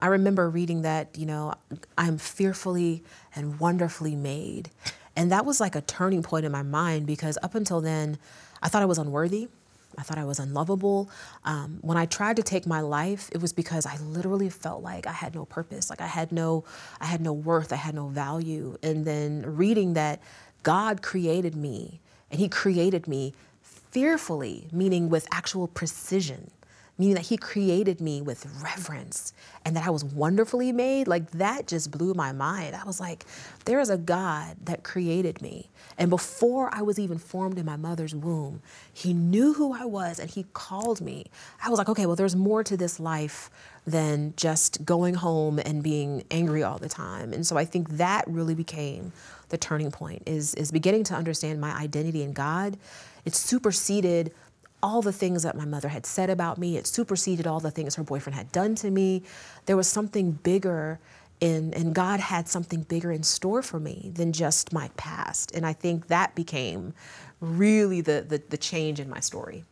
I 0.00 0.06
remember 0.06 0.50
reading 0.50 0.82
that, 0.82 1.16
you 1.16 1.26
know, 1.26 1.54
I'm 1.96 2.18
fearfully 2.18 3.04
and 3.34 3.60
wonderfully 3.60 4.16
made. 4.16 4.70
And 5.14 5.30
that 5.30 5.44
was 5.44 5.60
like 5.60 5.74
a 5.74 5.80
turning 5.80 6.22
point 6.22 6.46
in 6.46 6.52
my 6.52 6.62
mind 6.62 7.06
because 7.06 7.38
up 7.42 7.54
until 7.54 7.80
then, 7.80 8.18
I 8.62 8.68
thought 8.68 8.82
I 8.82 8.86
was 8.86 8.98
unworthy. 8.98 9.48
I 9.96 10.02
thought 10.02 10.18
I 10.18 10.24
was 10.24 10.38
unlovable. 10.38 11.10
Um, 11.44 11.78
when 11.80 11.96
I 11.96 12.06
tried 12.06 12.36
to 12.36 12.42
take 12.42 12.66
my 12.66 12.80
life, 12.80 13.30
it 13.32 13.40
was 13.40 13.52
because 13.52 13.86
I 13.86 13.96
literally 13.98 14.50
felt 14.50 14.82
like 14.82 15.06
I 15.06 15.12
had 15.12 15.34
no 15.34 15.44
purpose, 15.44 15.90
like 15.90 16.00
I 16.00 16.06
had 16.06 16.30
no, 16.30 16.64
I 17.00 17.06
had 17.06 17.20
no 17.20 17.32
worth, 17.32 17.72
I 17.72 17.76
had 17.76 17.94
no 17.94 18.08
value. 18.08 18.76
And 18.82 19.04
then 19.04 19.42
reading 19.56 19.94
that 19.94 20.20
God 20.62 21.02
created 21.02 21.56
me, 21.56 22.00
and 22.30 22.38
He 22.40 22.48
created 22.48 23.08
me 23.08 23.32
fearfully, 23.62 24.68
meaning 24.72 25.08
with 25.08 25.26
actual 25.32 25.66
precision 25.68 26.50
meaning 26.98 27.14
that 27.14 27.26
he 27.26 27.36
created 27.36 28.00
me 28.00 28.20
with 28.20 28.46
reverence 28.62 29.32
and 29.64 29.76
that 29.76 29.86
I 29.86 29.90
was 29.90 30.04
wonderfully 30.04 30.72
made, 30.72 31.06
like 31.06 31.30
that 31.32 31.68
just 31.68 31.92
blew 31.92 32.12
my 32.12 32.32
mind. 32.32 32.74
I 32.74 32.84
was 32.84 32.98
like, 32.98 33.24
there 33.64 33.78
is 33.78 33.88
a 33.88 33.96
God 33.96 34.56
that 34.64 34.82
created 34.82 35.40
me. 35.40 35.70
And 35.96 36.10
before 36.10 36.74
I 36.74 36.82
was 36.82 36.98
even 36.98 37.18
formed 37.18 37.56
in 37.56 37.64
my 37.64 37.76
mother's 37.76 38.14
womb, 38.14 38.60
he 38.92 39.12
knew 39.12 39.54
who 39.54 39.72
I 39.72 39.84
was 39.84 40.18
and 40.18 40.28
he 40.28 40.46
called 40.52 41.00
me. 41.00 41.26
I 41.64 41.70
was 41.70 41.78
like, 41.78 41.88
okay, 41.88 42.06
well, 42.06 42.16
there's 42.16 42.36
more 42.36 42.64
to 42.64 42.76
this 42.76 42.98
life 42.98 43.48
than 43.86 44.34
just 44.36 44.84
going 44.84 45.14
home 45.14 45.58
and 45.58 45.82
being 45.82 46.24
angry 46.30 46.62
all 46.62 46.78
the 46.78 46.88
time. 46.88 47.32
And 47.32 47.46
so 47.46 47.56
I 47.56 47.64
think 47.64 47.88
that 47.90 48.24
really 48.26 48.54
became 48.54 49.12
the 49.48 49.56
turning 49.56 49.90
point 49.90 50.22
is, 50.26 50.54
is 50.56 50.70
beginning 50.70 51.04
to 51.04 51.14
understand 51.14 51.60
my 51.60 51.70
identity 51.70 52.22
in 52.22 52.32
God. 52.32 52.76
It 53.24 53.34
superseded 53.34 54.32
all 54.82 55.02
the 55.02 55.12
things 55.12 55.42
that 55.42 55.56
my 55.56 55.64
mother 55.64 55.88
had 55.88 56.06
said 56.06 56.30
about 56.30 56.58
me. 56.58 56.76
It 56.76 56.86
superseded 56.86 57.46
all 57.46 57.60
the 57.60 57.70
things 57.70 57.94
her 57.96 58.04
boyfriend 58.04 58.36
had 58.36 58.52
done 58.52 58.74
to 58.76 58.90
me. 58.90 59.22
There 59.66 59.76
was 59.76 59.88
something 59.88 60.32
bigger 60.32 61.00
in, 61.40 61.72
and 61.74 61.94
God 61.94 62.20
had 62.20 62.48
something 62.48 62.82
bigger 62.82 63.12
in 63.12 63.22
store 63.22 63.62
for 63.62 63.80
me 63.80 64.10
than 64.14 64.32
just 64.32 64.72
my 64.72 64.90
past. 64.96 65.54
And 65.54 65.66
I 65.66 65.72
think 65.72 66.08
that 66.08 66.34
became 66.34 66.94
really 67.40 68.00
the, 68.00 68.24
the, 68.28 68.42
the 68.48 68.56
change 68.56 69.00
in 69.00 69.08
my 69.08 69.20
story. 69.20 69.64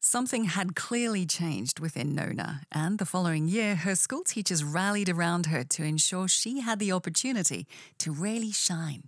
Something 0.00 0.46
had 0.46 0.74
clearly 0.74 1.24
changed 1.24 1.78
within 1.78 2.12
Nona, 2.12 2.62
and 2.72 2.98
the 2.98 3.06
following 3.06 3.46
year, 3.46 3.76
her 3.76 3.94
school 3.94 4.24
teachers 4.24 4.64
rallied 4.64 5.08
around 5.08 5.46
her 5.46 5.62
to 5.62 5.84
ensure 5.84 6.26
she 6.26 6.60
had 6.60 6.80
the 6.80 6.90
opportunity 6.90 7.68
to 7.98 8.10
really 8.10 8.50
shine. 8.50 9.04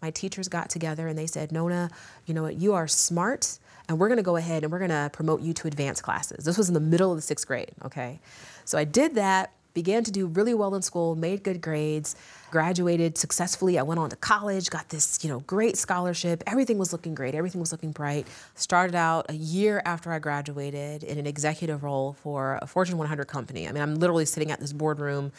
My 0.00 0.10
teachers 0.10 0.48
got 0.48 0.70
together 0.70 1.06
and 1.06 1.18
they 1.18 1.26
said, 1.26 1.52
Nona, 1.52 1.90
you 2.24 2.32
know 2.32 2.42
what, 2.42 2.58
you 2.58 2.72
are 2.72 2.88
smart 2.88 3.58
and 3.88 3.98
we're 3.98 4.08
gonna 4.08 4.22
go 4.22 4.36
ahead 4.36 4.62
and 4.62 4.72
we're 4.72 4.78
gonna 4.78 5.10
promote 5.12 5.40
you 5.40 5.52
to 5.54 5.66
advanced 5.66 6.02
classes. 6.02 6.44
This 6.44 6.58
was 6.58 6.68
in 6.68 6.74
the 6.74 6.80
middle 6.80 7.10
of 7.10 7.16
the 7.16 7.22
sixth 7.22 7.46
grade, 7.46 7.72
okay? 7.84 8.20
So 8.64 8.78
I 8.78 8.84
did 8.84 9.14
that, 9.16 9.52
began 9.74 10.04
to 10.04 10.10
do 10.10 10.26
really 10.26 10.54
well 10.54 10.74
in 10.74 10.82
school, 10.82 11.14
made 11.14 11.42
good 11.42 11.60
grades, 11.60 12.16
graduated 12.50 13.16
successfully. 13.16 13.78
I 13.78 13.82
went 13.82 14.00
on 14.00 14.10
to 14.10 14.16
college, 14.16 14.70
got 14.70 14.88
this, 14.88 15.22
you 15.22 15.30
know, 15.30 15.40
great 15.40 15.76
scholarship. 15.76 16.42
Everything 16.46 16.78
was 16.78 16.92
looking 16.92 17.14
great, 17.14 17.34
everything 17.34 17.60
was 17.60 17.72
looking 17.72 17.92
bright. 17.92 18.26
Started 18.54 18.94
out 18.94 19.26
a 19.28 19.34
year 19.34 19.82
after 19.84 20.12
I 20.12 20.18
graduated 20.18 21.02
in 21.02 21.18
an 21.18 21.26
executive 21.26 21.82
role 21.82 22.14
for 22.14 22.58
a 22.62 22.66
Fortune 22.66 22.98
100 22.98 23.26
company. 23.26 23.68
I 23.68 23.72
mean, 23.72 23.82
I'm 23.82 23.94
literally 23.94 24.24
sitting 24.24 24.50
at 24.50 24.60
this 24.60 24.72
boardroom 24.72 25.32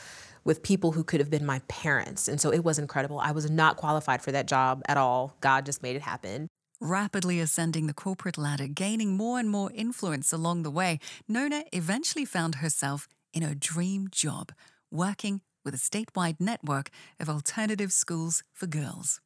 with 0.43 0.63
people 0.63 0.91
who 0.91 1.03
could 1.03 1.19
have 1.19 1.29
been 1.29 1.45
my 1.45 1.59
parents. 1.67 2.27
And 2.27 2.41
so 2.41 2.51
it 2.51 2.63
was 2.63 2.79
incredible. 2.79 3.19
I 3.19 3.31
was 3.31 3.49
not 3.49 3.77
qualified 3.77 4.21
for 4.21 4.31
that 4.31 4.47
job 4.47 4.81
at 4.87 4.97
all. 4.97 5.35
God 5.41 5.65
just 5.65 5.83
made 5.83 5.95
it 5.95 6.01
happen. 6.01 6.47
Rapidly 6.83 7.39
ascending 7.39 7.85
the 7.85 7.93
corporate 7.93 8.39
ladder, 8.39 8.65
gaining 8.65 9.15
more 9.15 9.39
and 9.39 9.47
more 9.47 9.71
influence 9.71 10.33
along 10.33 10.63
the 10.63 10.71
way, 10.71 10.97
Nona 11.27 11.63
eventually 11.71 12.25
found 12.25 12.55
herself 12.55 13.07
in 13.35 13.43
her 13.43 13.53
dream 13.53 14.07
job, 14.09 14.51
working 14.89 15.41
with 15.63 15.75
a 15.75 15.77
statewide 15.77 16.37
network 16.39 16.89
of 17.19 17.29
alternative 17.29 17.91
schools 17.91 18.41
for 18.51 18.65
girls. 18.65 19.21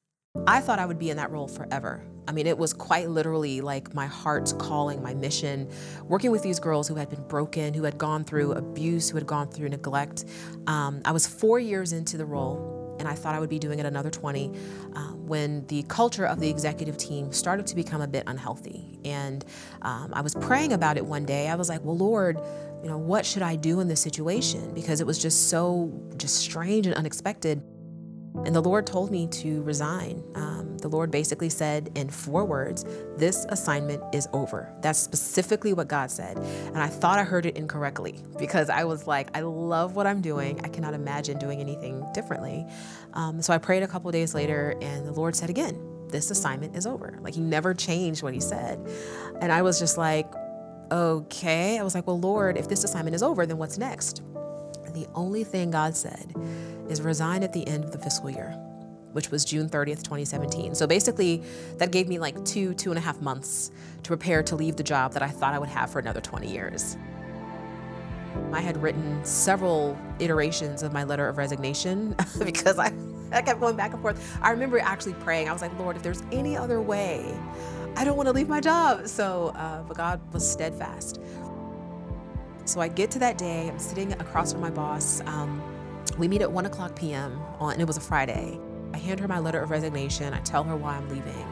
I 0.45 0.59
thought 0.59 0.79
I 0.79 0.85
would 0.85 0.99
be 0.99 1.09
in 1.09 1.15
that 1.15 1.31
role 1.31 1.47
forever. 1.47 2.05
I 2.27 2.33
mean, 2.33 2.45
it 2.45 2.57
was 2.57 2.73
quite 2.73 3.09
literally 3.09 3.61
like 3.61 3.93
my 3.93 4.05
heart's 4.05 4.51
calling, 4.51 5.01
my 5.01 5.13
mission, 5.13 5.69
working 6.03 6.31
with 6.31 6.43
these 6.43 6.59
girls 6.59 6.89
who 6.89 6.95
had 6.95 7.09
been 7.09 7.25
broken, 7.25 7.73
who 7.73 7.83
had 7.83 7.97
gone 7.97 8.25
through 8.25 8.51
abuse, 8.51 9.09
who 9.09 9.15
had 9.15 9.27
gone 9.27 9.47
through 9.47 9.69
neglect. 9.69 10.25
Um, 10.67 11.01
I 11.05 11.13
was 11.13 11.25
four 11.25 11.57
years 11.57 11.93
into 11.93 12.17
the 12.17 12.25
role 12.25 12.74
and 12.99 13.07
I 13.07 13.13
thought 13.13 13.35
I 13.35 13.39
would 13.39 13.49
be 13.49 13.59
doing 13.59 13.79
it 13.79 13.85
another 13.85 14.09
20 14.09 14.51
um, 14.93 15.27
when 15.27 15.65
the 15.67 15.83
culture 15.83 16.25
of 16.25 16.39
the 16.39 16.49
executive 16.49 16.97
team 16.97 17.31
started 17.31 17.67
to 17.67 17.75
become 17.75 18.01
a 18.01 18.07
bit 18.07 18.23
unhealthy. 18.27 18.99
And 19.03 19.45
um, 19.81 20.11
I 20.13 20.21
was 20.21 20.35
praying 20.35 20.73
about 20.73 20.97
it 20.97 21.05
one 21.05 21.25
day. 21.25 21.47
I 21.49 21.55
was 21.55 21.69
like, 21.69 21.83
well, 21.83 21.97
Lord, 21.97 22.39
you 22.83 22.89
know, 22.89 22.97
what 22.97 23.25
should 23.25 23.41
I 23.41 23.55
do 23.55 23.79
in 23.79 23.87
this 23.87 23.99
situation? 23.99 24.73
Because 24.73 25.01
it 25.01 25.07
was 25.07 25.17
just 25.17 25.49
so 25.49 25.91
just 26.17 26.35
strange 26.35 26.85
and 26.85 26.95
unexpected. 26.95 27.63
And 28.43 28.55
the 28.55 28.61
Lord 28.61 28.85
told 28.85 29.11
me 29.11 29.27
to 29.27 29.61
resign. 29.63 30.23
Um, 30.35 30.77
the 30.79 30.87
Lord 30.87 31.09
basically 31.09 31.49
said 31.49 31.89
in 31.95 32.09
four 32.09 32.45
words, 32.45 32.85
This 33.17 33.45
assignment 33.49 34.03
is 34.13 34.27
over. 34.33 34.71
That's 34.81 34.99
specifically 34.99 35.73
what 35.73 35.87
God 35.87 36.11
said. 36.11 36.37
And 36.37 36.77
I 36.77 36.87
thought 36.87 37.17
I 37.17 37.23
heard 37.23 37.45
it 37.45 37.57
incorrectly 37.57 38.19
because 38.37 38.69
I 38.69 38.83
was 38.83 39.07
like, 39.07 39.35
I 39.35 39.41
love 39.41 39.95
what 39.95 40.05
I'm 40.05 40.21
doing. 40.21 40.59
I 40.63 40.67
cannot 40.67 40.93
imagine 40.93 41.39
doing 41.39 41.59
anything 41.59 42.05
differently. 42.13 42.65
Um, 43.13 43.41
so 43.41 43.53
I 43.53 43.57
prayed 43.57 43.83
a 43.83 43.87
couple 43.87 44.11
days 44.11 44.35
later, 44.35 44.75
and 44.81 45.05
the 45.05 45.13
Lord 45.13 45.35
said 45.35 45.49
again, 45.49 45.79
This 46.09 46.29
assignment 46.29 46.75
is 46.75 46.85
over. 46.85 47.17
Like 47.21 47.33
He 47.35 47.41
never 47.41 47.73
changed 47.73 48.21
what 48.21 48.33
He 48.33 48.39
said. 48.39 48.79
And 49.41 49.51
I 49.51 49.61
was 49.61 49.79
just 49.79 49.97
like, 49.97 50.31
Okay. 50.91 51.79
I 51.79 51.83
was 51.83 51.95
like, 51.95 52.05
Well, 52.05 52.19
Lord, 52.19 52.57
if 52.57 52.67
this 52.67 52.83
assignment 52.83 53.15
is 53.15 53.23
over, 53.23 53.45
then 53.45 53.57
what's 53.57 53.77
next? 53.77 54.21
The 54.95 55.07
only 55.13 55.43
thing 55.43 55.71
God 55.71 55.93
said 55.93 56.33
is 56.87 57.01
resign 57.01 57.43
at 57.43 57.51
the 57.51 57.67
end 57.67 57.83
of 57.83 57.91
the 57.91 57.97
fiscal 57.97 58.29
year, 58.29 58.51
which 59.11 59.29
was 59.29 59.43
June 59.43 59.69
30th, 59.69 60.03
2017. 60.03 60.73
So 60.73 60.87
basically, 60.87 61.43
that 61.79 61.91
gave 61.91 62.07
me 62.07 62.17
like 62.17 62.45
two, 62.45 62.73
two 62.75 62.91
and 62.91 62.97
a 62.97 63.01
half 63.01 63.19
months 63.19 63.71
to 64.03 64.07
prepare 64.07 64.41
to 64.43 64.55
leave 64.55 64.77
the 64.77 64.83
job 64.83 65.11
that 65.11 65.21
I 65.21 65.27
thought 65.27 65.53
I 65.53 65.59
would 65.59 65.67
have 65.67 65.89
for 65.91 65.99
another 65.99 66.21
20 66.21 66.49
years. 66.49 66.95
I 68.53 68.61
had 68.61 68.81
written 68.81 69.19
several 69.25 69.97
iterations 70.19 70.81
of 70.81 70.93
my 70.93 71.03
letter 71.03 71.27
of 71.27 71.37
resignation 71.37 72.15
because 72.45 72.79
I, 72.79 72.93
I 73.33 73.41
kept 73.41 73.59
going 73.59 73.75
back 73.75 73.91
and 73.91 74.01
forth. 74.01 74.37
I 74.41 74.51
remember 74.51 74.79
actually 74.79 75.15
praying. 75.15 75.49
I 75.49 75.51
was 75.51 75.61
like, 75.61 75.77
Lord, 75.77 75.97
if 75.97 76.03
there's 76.03 76.23
any 76.31 76.55
other 76.55 76.79
way, 76.79 77.37
I 77.97 78.05
don't 78.05 78.15
want 78.15 78.27
to 78.27 78.33
leave 78.33 78.47
my 78.47 78.61
job. 78.61 79.09
So, 79.09 79.51
uh, 79.57 79.83
but 79.83 79.97
God 79.97 80.21
was 80.33 80.49
steadfast. 80.49 81.19
So 82.65 82.81
I 82.81 82.87
get 82.87 83.11
to 83.11 83.19
that 83.19 83.37
day, 83.37 83.69
I'm 83.69 83.79
sitting 83.79 84.11
across 84.13 84.51
from 84.51 84.61
my 84.61 84.71
boss. 84.71 85.21
Um, 85.27 85.61
we 86.17 86.27
meet 86.27 86.41
at 86.41 86.51
1 86.51 86.65
o'clock 86.65 86.95
p.m. 86.95 87.39
on, 87.59 87.73
and 87.73 87.81
it 87.81 87.85
was 87.85 87.97
a 87.97 88.01
Friday. 88.01 88.59
I 88.93 88.97
hand 88.97 89.19
her 89.19 89.27
my 89.27 89.39
letter 89.39 89.59
of 89.59 89.69
resignation. 89.69 90.33
I 90.33 90.39
tell 90.41 90.63
her 90.63 90.75
why 90.75 90.95
I'm 90.95 91.07
leaving. 91.09 91.45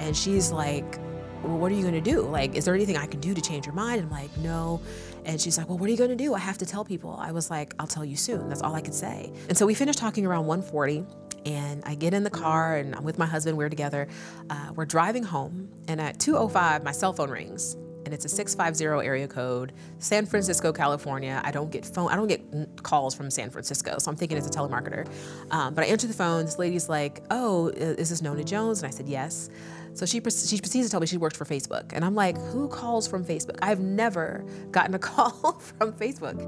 And 0.00 0.16
she's 0.16 0.50
like, 0.50 0.98
well, 1.44 1.58
what 1.58 1.70
are 1.70 1.74
you 1.74 1.82
going 1.82 1.94
to 1.94 2.00
do? 2.00 2.22
Like, 2.22 2.56
is 2.56 2.64
there 2.64 2.74
anything 2.74 2.96
I 2.96 3.06
can 3.06 3.20
do 3.20 3.32
to 3.32 3.40
change 3.40 3.66
your 3.66 3.74
mind? 3.74 4.02
I'm 4.02 4.10
like, 4.10 4.36
no. 4.38 4.80
And 5.24 5.40
she's 5.40 5.56
like, 5.56 5.68
well, 5.68 5.78
what 5.78 5.88
are 5.88 5.92
you 5.92 5.98
going 5.98 6.10
to 6.10 6.16
do? 6.16 6.34
I 6.34 6.38
have 6.38 6.58
to 6.58 6.66
tell 6.66 6.84
people. 6.84 7.16
I 7.20 7.30
was 7.30 7.50
like, 7.50 7.74
I'll 7.78 7.86
tell 7.86 8.04
you 8.04 8.16
soon. 8.16 8.48
That's 8.48 8.62
all 8.62 8.74
I 8.74 8.80
could 8.80 8.94
say. 8.94 9.32
And 9.48 9.56
so 9.56 9.66
we 9.66 9.74
finished 9.74 9.98
talking 9.98 10.26
around 10.26 10.46
1:40, 10.46 11.06
and 11.46 11.84
I 11.84 11.94
get 11.94 12.14
in 12.14 12.24
the 12.24 12.30
car 12.30 12.76
and 12.76 12.94
I'm 12.94 13.04
with 13.04 13.18
my 13.18 13.26
husband. 13.26 13.56
We're 13.56 13.68
together. 13.68 14.08
Uh, 14.50 14.72
we're 14.74 14.86
driving 14.86 15.22
home, 15.22 15.68
and 15.86 16.00
at 16.00 16.18
2:05, 16.18 16.82
my 16.82 16.92
cell 16.92 17.12
phone 17.12 17.30
rings, 17.30 17.76
and 18.06 18.14
it's 18.14 18.24
a 18.24 18.28
650 18.28 19.06
area 19.06 19.28
code, 19.28 19.72
San 19.98 20.24
Francisco, 20.24 20.72
California. 20.72 21.42
I 21.44 21.50
don't 21.50 21.70
get 21.70 21.84
phone, 21.84 22.10
I 22.10 22.16
don't 22.16 22.28
get 22.28 22.82
calls 22.82 23.14
from 23.14 23.30
San 23.30 23.50
Francisco, 23.50 23.98
so 23.98 24.10
I'm 24.10 24.16
thinking 24.16 24.38
it's 24.38 24.46
a 24.46 24.50
telemarketer. 24.50 25.06
Um, 25.50 25.74
but 25.74 25.84
I 25.84 25.88
answer 25.88 26.06
the 26.06 26.14
phone. 26.14 26.44
This 26.44 26.58
lady's 26.58 26.88
like, 26.88 27.22
"Oh, 27.30 27.68
is 27.68 28.08
this 28.08 28.22
Nona 28.22 28.44
Jones?" 28.44 28.82
And 28.82 28.88
I 28.88 28.90
said, 28.90 29.08
"Yes." 29.08 29.50
So 29.94 30.06
she 30.06 30.20
she 30.20 30.58
proceeds 30.58 30.86
to 30.86 30.88
tell 30.90 31.00
me 31.00 31.06
she 31.06 31.16
worked 31.16 31.36
for 31.36 31.44
Facebook, 31.44 31.92
and 31.92 32.04
I'm 32.04 32.14
like, 32.14 32.38
"Who 32.38 32.68
calls 32.68 33.06
from 33.08 33.24
Facebook?" 33.24 33.58
I've 33.60 33.80
never 33.80 34.44
gotten 34.70 34.94
a 34.94 34.98
call 35.10 35.60
from 35.78 35.92
Facebook. 35.92 36.38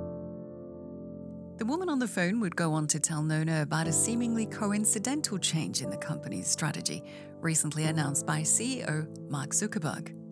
The 1.58 1.64
woman 1.64 1.88
on 1.88 1.98
the 1.98 2.06
phone 2.06 2.38
would 2.38 2.54
go 2.54 2.72
on 2.72 2.86
to 2.86 3.00
tell 3.00 3.24
Nona 3.24 3.62
about 3.62 3.88
a 3.88 3.92
seemingly 3.92 4.46
coincidental 4.46 5.38
change 5.38 5.82
in 5.82 5.90
the 5.90 5.96
company's 5.96 6.46
strategy, 6.46 7.02
recently 7.40 7.84
announced 7.84 8.26
by 8.26 8.42
CEO 8.42 9.08
Mark 9.28 9.50
Zuckerberg. 9.50 10.27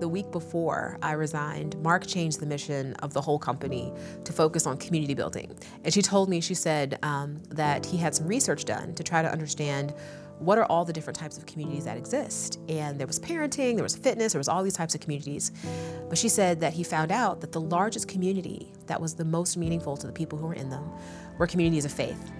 The 0.00 0.08
week 0.08 0.30
before 0.30 0.96
I 1.02 1.12
resigned, 1.12 1.76
Mark 1.82 2.06
changed 2.06 2.38
the 2.38 2.46
mission 2.46 2.94
of 2.94 3.14
the 3.14 3.20
whole 3.20 3.38
company 3.38 3.92
to 4.22 4.32
focus 4.32 4.64
on 4.64 4.76
community 4.76 5.14
building. 5.14 5.56
And 5.82 5.92
she 5.92 6.02
told 6.02 6.28
me, 6.28 6.40
she 6.40 6.54
said 6.54 6.98
um, 7.02 7.42
that 7.48 7.84
he 7.84 7.96
had 7.96 8.14
some 8.14 8.28
research 8.28 8.64
done 8.64 8.94
to 8.94 9.02
try 9.02 9.22
to 9.22 9.30
understand 9.30 9.92
what 10.38 10.56
are 10.56 10.64
all 10.66 10.84
the 10.84 10.92
different 10.92 11.18
types 11.18 11.36
of 11.36 11.46
communities 11.46 11.84
that 11.84 11.96
exist. 11.96 12.60
And 12.68 12.96
there 12.96 13.08
was 13.08 13.18
parenting, 13.18 13.74
there 13.74 13.82
was 13.82 13.96
fitness, 13.96 14.34
there 14.34 14.38
was 14.38 14.48
all 14.48 14.62
these 14.62 14.74
types 14.74 14.94
of 14.94 15.00
communities. 15.00 15.50
But 16.08 16.16
she 16.16 16.28
said 16.28 16.60
that 16.60 16.72
he 16.72 16.84
found 16.84 17.10
out 17.10 17.40
that 17.40 17.50
the 17.50 17.60
largest 17.60 18.06
community 18.06 18.72
that 18.86 19.00
was 19.00 19.14
the 19.14 19.24
most 19.24 19.56
meaningful 19.56 19.96
to 19.96 20.06
the 20.06 20.12
people 20.12 20.38
who 20.38 20.46
were 20.46 20.54
in 20.54 20.70
them 20.70 20.88
were 21.38 21.48
communities 21.48 21.84
of 21.84 21.90
faith. 21.90 22.30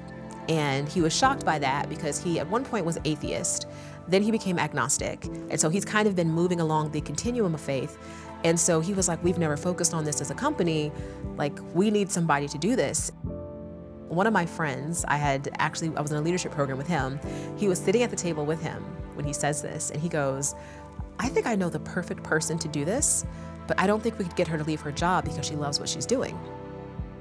And 0.49 0.89
he 0.89 1.01
was 1.01 1.15
shocked 1.15 1.45
by 1.45 1.59
that 1.59 1.89
because 1.89 2.23
he 2.23 2.39
at 2.39 2.49
one 2.49 2.65
point 2.65 2.87
was 2.87 2.99
atheist 3.05 3.67
then 4.09 4.23
he 4.23 4.31
became 4.31 4.59
agnostic. 4.59 5.25
And 5.51 5.61
so 5.61 5.69
he's 5.69 5.85
kind 5.85 6.09
of 6.09 6.17
been 6.17 6.31
moving 6.31 6.61
along 6.61 6.91
the 6.91 7.01
continuum 7.01 7.55
of 7.55 7.61
faith. 7.61 7.99
And 8.45 8.59
so 8.59 8.81
he 8.81 8.95
was 8.95 9.09
like, 9.09 9.23
We've 9.23 9.39
never 9.39 9.57
focused 9.57 9.95
on 9.95 10.05
this 10.05 10.21
as 10.21 10.31
a 10.31 10.35
company. 10.35 10.93
Like, 11.37 11.59
we 11.75 11.91
need 11.91 12.11
somebody 12.11 12.49
to 12.49 12.59
do 12.59 12.77
this. 12.77 13.11
One 14.09 14.27
of 14.27 14.33
my 14.33 14.47
friends, 14.47 15.05
I 15.07 15.17
had 15.17 15.51
actually, 15.59 15.95
I 15.97 16.01
was 16.01 16.11
in 16.11 16.17
a 16.17 16.23
leadership 16.23 16.53
program 16.53 16.79
with 16.79 16.87
him. 16.87 17.21
He 17.57 17.69
was 17.69 17.79
sitting 17.79 18.03
at 18.03 18.11
the 18.11 18.17
table 18.17 18.47
with 18.47 18.63
him 18.63 18.83
when 19.15 19.27
he 19.27 19.33
says 19.33 19.61
this, 19.61 19.91
and 19.91 20.01
he 20.01 20.09
goes, 20.09 20.55
I 21.19 21.29
think 21.29 21.47
I 21.47 21.57
know 21.57 21.69
the 21.69 21.81
perfect 21.81 22.23
person 22.23 22.59
to 22.61 22.69
do 22.69 22.85
this, 22.85 23.27
but 23.67 23.79
I 23.79 23.87
don't 23.87 24.03
think 24.03 24.19
we 24.19 24.25
could 24.25 24.37
get 24.37 24.49
her 24.49 24.57
to 24.57 24.65
leave 24.65 24.81
her 24.81 24.93
job 24.93 25.25
because 25.25 25.45
she 25.45 25.57
loves 25.57 25.79
what 25.79 25.89
she's 25.89 26.07
doing. 26.07 26.39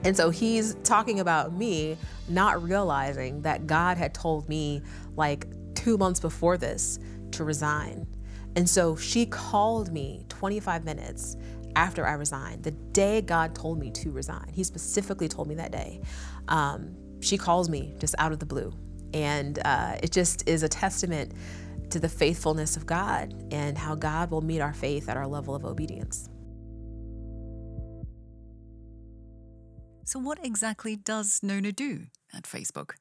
And 0.03 0.15
so 0.15 0.29
he's 0.29 0.75
talking 0.84 1.20
about 1.20 1.53
me 1.53 1.98
not 2.29 2.62
realizing 2.62 3.41
that 3.41 3.67
God 3.67 3.98
had 3.98 4.13
told 4.13 4.48
me 4.48 4.82
like 5.15 5.48
two 5.77 5.98
months 5.98 6.19
before 6.19 6.57
this 6.57 7.00
to 7.31 7.43
resign. 7.43 8.07
And 8.55 8.67
so 8.67 8.96
she 8.96 9.27
called 9.27 9.93
me 9.93 10.25
25 10.29 10.84
minutes 10.84 11.38
after 11.75 12.07
I 12.07 12.13
resigned, 12.13 12.63
the 12.63 12.72
day 12.72 13.22
God 13.22 13.53
told 13.53 13.77
me 13.77 13.91
to 13.91 14.12
resign. 14.12 14.50
He 14.51 14.63
specifically 14.63 15.27
told 15.27 15.48
me 15.48 15.53
that 15.55 15.72
day. 15.72 16.01
Um, 16.48 16.96
she 17.19 17.38
calls 17.38 17.69
me 17.69 17.93
just 18.00 18.15
out 18.17 18.31
of 18.31 18.39
the 18.39 18.48
blue. 18.48 18.74
And 19.13 19.60
uh, 19.63 19.98
it 20.01 20.12
just 20.12 20.50
is 20.50 20.63
a 20.63 20.67
testament 20.67 21.34
to 21.91 22.00
the 22.00 22.10
faithfulness 22.10 22.75
of 22.75 22.88
God 22.88 23.36
and 23.51 23.77
how 23.77 23.93
God 23.93 24.31
will 24.31 24.41
meet 24.41 24.60
our 24.60 24.74
faith 24.74 25.07
at 25.07 25.15
our 25.17 25.27
level 25.27 25.53
of 25.53 25.63
obedience. 25.63 26.27
So, 30.03 30.19
what 30.19 30.43
exactly 30.43 30.96
does 30.96 31.41
Nona 31.43 31.72
do 31.72 32.07
at 32.34 32.43
Facebook? 32.43 32.93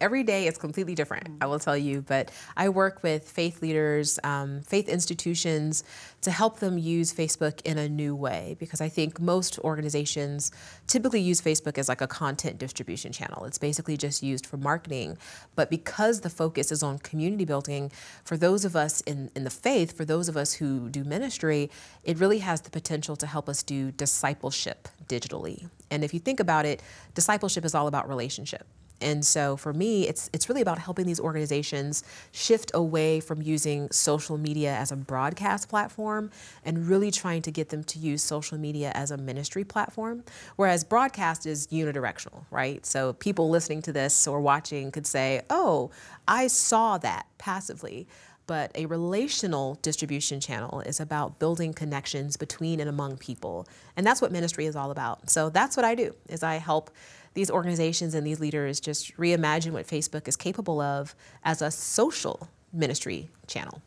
Every 0.00 0.22
day 0.22 0.46
is 0.46 0.58
completely 0.58 0.94
different, 0.94 1.28
I 1.40 1.46
will 1.46 1.58
tell 1.58 1.76
you, 1.76 2.02
but 2.02 2.30
I 2.56 2.68
work 2.68 3.02
with 3.02 3.28
faith 3.28 3.60
leaders, 3.60 4.18
um, 4.22 4.60
faith 4.62 4.88
institutions 4.88 5.82
to 6.20 6.30
help 6.30 6.60
them 6.60 6.78
use 6.78 7.12
Facebook 7.12 7.60
in 7.62 7.78
a 7.78 7.88
new 7.88 8.14
way 8.14 8.56
because 8.60 8.80
I 8.80 8.88
think 8.88 9.20
most 9.20 9.58
organizations 9.60 10.52
typically 10.86 11.20
use 11.20 11.40
Facebook 11.40 11.78
as 11.78 11.88
like 11.88 12.00
a 12.00 12.06
content 12.06 12.58
distribution 12.58 13.12
channel. 13.12 13.44
It's 13.44 13.58
basically 13.58 13.96
just 13.96 14.22
used 14.22 14.46
for 14.46 14.56
marketing. 14.56 15.18
But 15.56 15.68
because 15.68 16.20
the 16.20 16.30
focus 16.30 16.70
is 16.70 16.82
on 16.82 16.98
community 16.98 17.44
building, 17.44 17.90
for 18.24 18.36
those 18.36 18.64
of 18.64 18.76
us 18.76 19.00
in, 19.00 19.30
in 19.34 19.42
the 19.42 19.50
faith, 19.50 19.96
for 19.96 20.04
those 20.04 20.28
of 20.28 20.36
us 20.36 20.54
who 20.54 20.88
do 20.90 21.02
ministry, 21.02 21.70
it 22.04 22.18
really 22.18 22.38
has 22.38 22.60
the 22.60 22.70
potential 22.70 23.16
to 23.16 23.26
help 23.26 23.48
us 23.48 23.64
do 23.64 23.90
discipleship 23.90 24.88
digitally. 25.08 25.68
And 25.90 26.04
if 26.04 26.14
you 26.14 26.20
think 26.20 26.38
about 26.38 26.66
it, 26.66 26.82
discipleship 27.14 27.64
is 27.64 27.74
all 27.74 27.88
about 27.88 28.08
relationship. 28.08 28.66
And 29.00 29.24
so 29.24 29.56
for 29.56 29.72
me, 29.72 30.08
it's 30.08 30.28
it's 30.32 30.48
really 30.48 30.60
about 30.60 30.78
helping 30.78 31.06
these 31.06 31.20
organizations 31.20 32.02
shift 32.32 32.70
away 32.74 33.20
from 33.20 33.42
using 33.42 33.90
social 33.90 34.38
media 34.38 34.74
as 34.74 34.92
a 34.92 34.96
broadcast 34.96 35.68
platform 35.68 36.30
and 36.64 36.86
really 36.86 37.10
trying 37.10 37.42
to 37.42 37.50
get 37.50 37.68
them 37.68 37.84
to 37.84 37.98
use 37.98 38.22
social 38.22 38.58
media 38.58 38.92
as 38.94 39.10
a 39.10 39.16
ministry 39.16 39.64
platform. 39.64 40.24
Whereas 40.56 40.84
broadcast 40.84 41.46
is 41.46 41.66
unidirectional, 41.68 42.44
right? 42.50 42.84
So 42.84 43.12
people 43.14 43.48
listening 43.50 43.82
to 43.82 43.92
this 43.92 44.26
or 44.26 44.40
watching 44.40 44.90
could 44.90 45.06
say, 45.06 45.42
"Oh, 45.50 45.90
I 46.26 46.48
saw 46.48 46.98
that 46.98 47.26
passively." 47.38 48.06
but 48.48 48.72
a 48.74 48.86
relational 48.86 49.74
distribution 49.82 50.40
channel 50.40 50.80
is 50.80 50.98
about 50.98 51.38
building 51.38 51.72
connections 51.72 52.36
between 52.36 52.80
and 52.80 52.88
among 52.88 53.18
people 53.18 53.68
and 53.96 54.04
that's 54.04 54.20
what 54.20 54.32
ministry 54.32 54.66
is 54.66 54.74
all 54.74 54.90
about 54.90 55.30
so 55.30 55.50
that's 55.50 55.76
what 55.76 55.84
i 55.84 55.94
do 55.94 56.12
is 56.28 56.42
i 56.42 56.56
help 56.56 56.90
these 57.38 57.52
organizations 57.52 58.14
and 58.14 58.26
these 58.26 58.40
leaders 58.40 58.80
just 58.80 59.16
reimagine 59.16 59.70
what 59.70 59.86
facebook 59.86 60.26
is 60.26 60.34
capable 60.34 60.80
of 60.80 61.14
as 61.44 61.62
a 61.62 61.70
social 61.70 62.48
ministry 62.72 63.28
channel. 63.46 63.80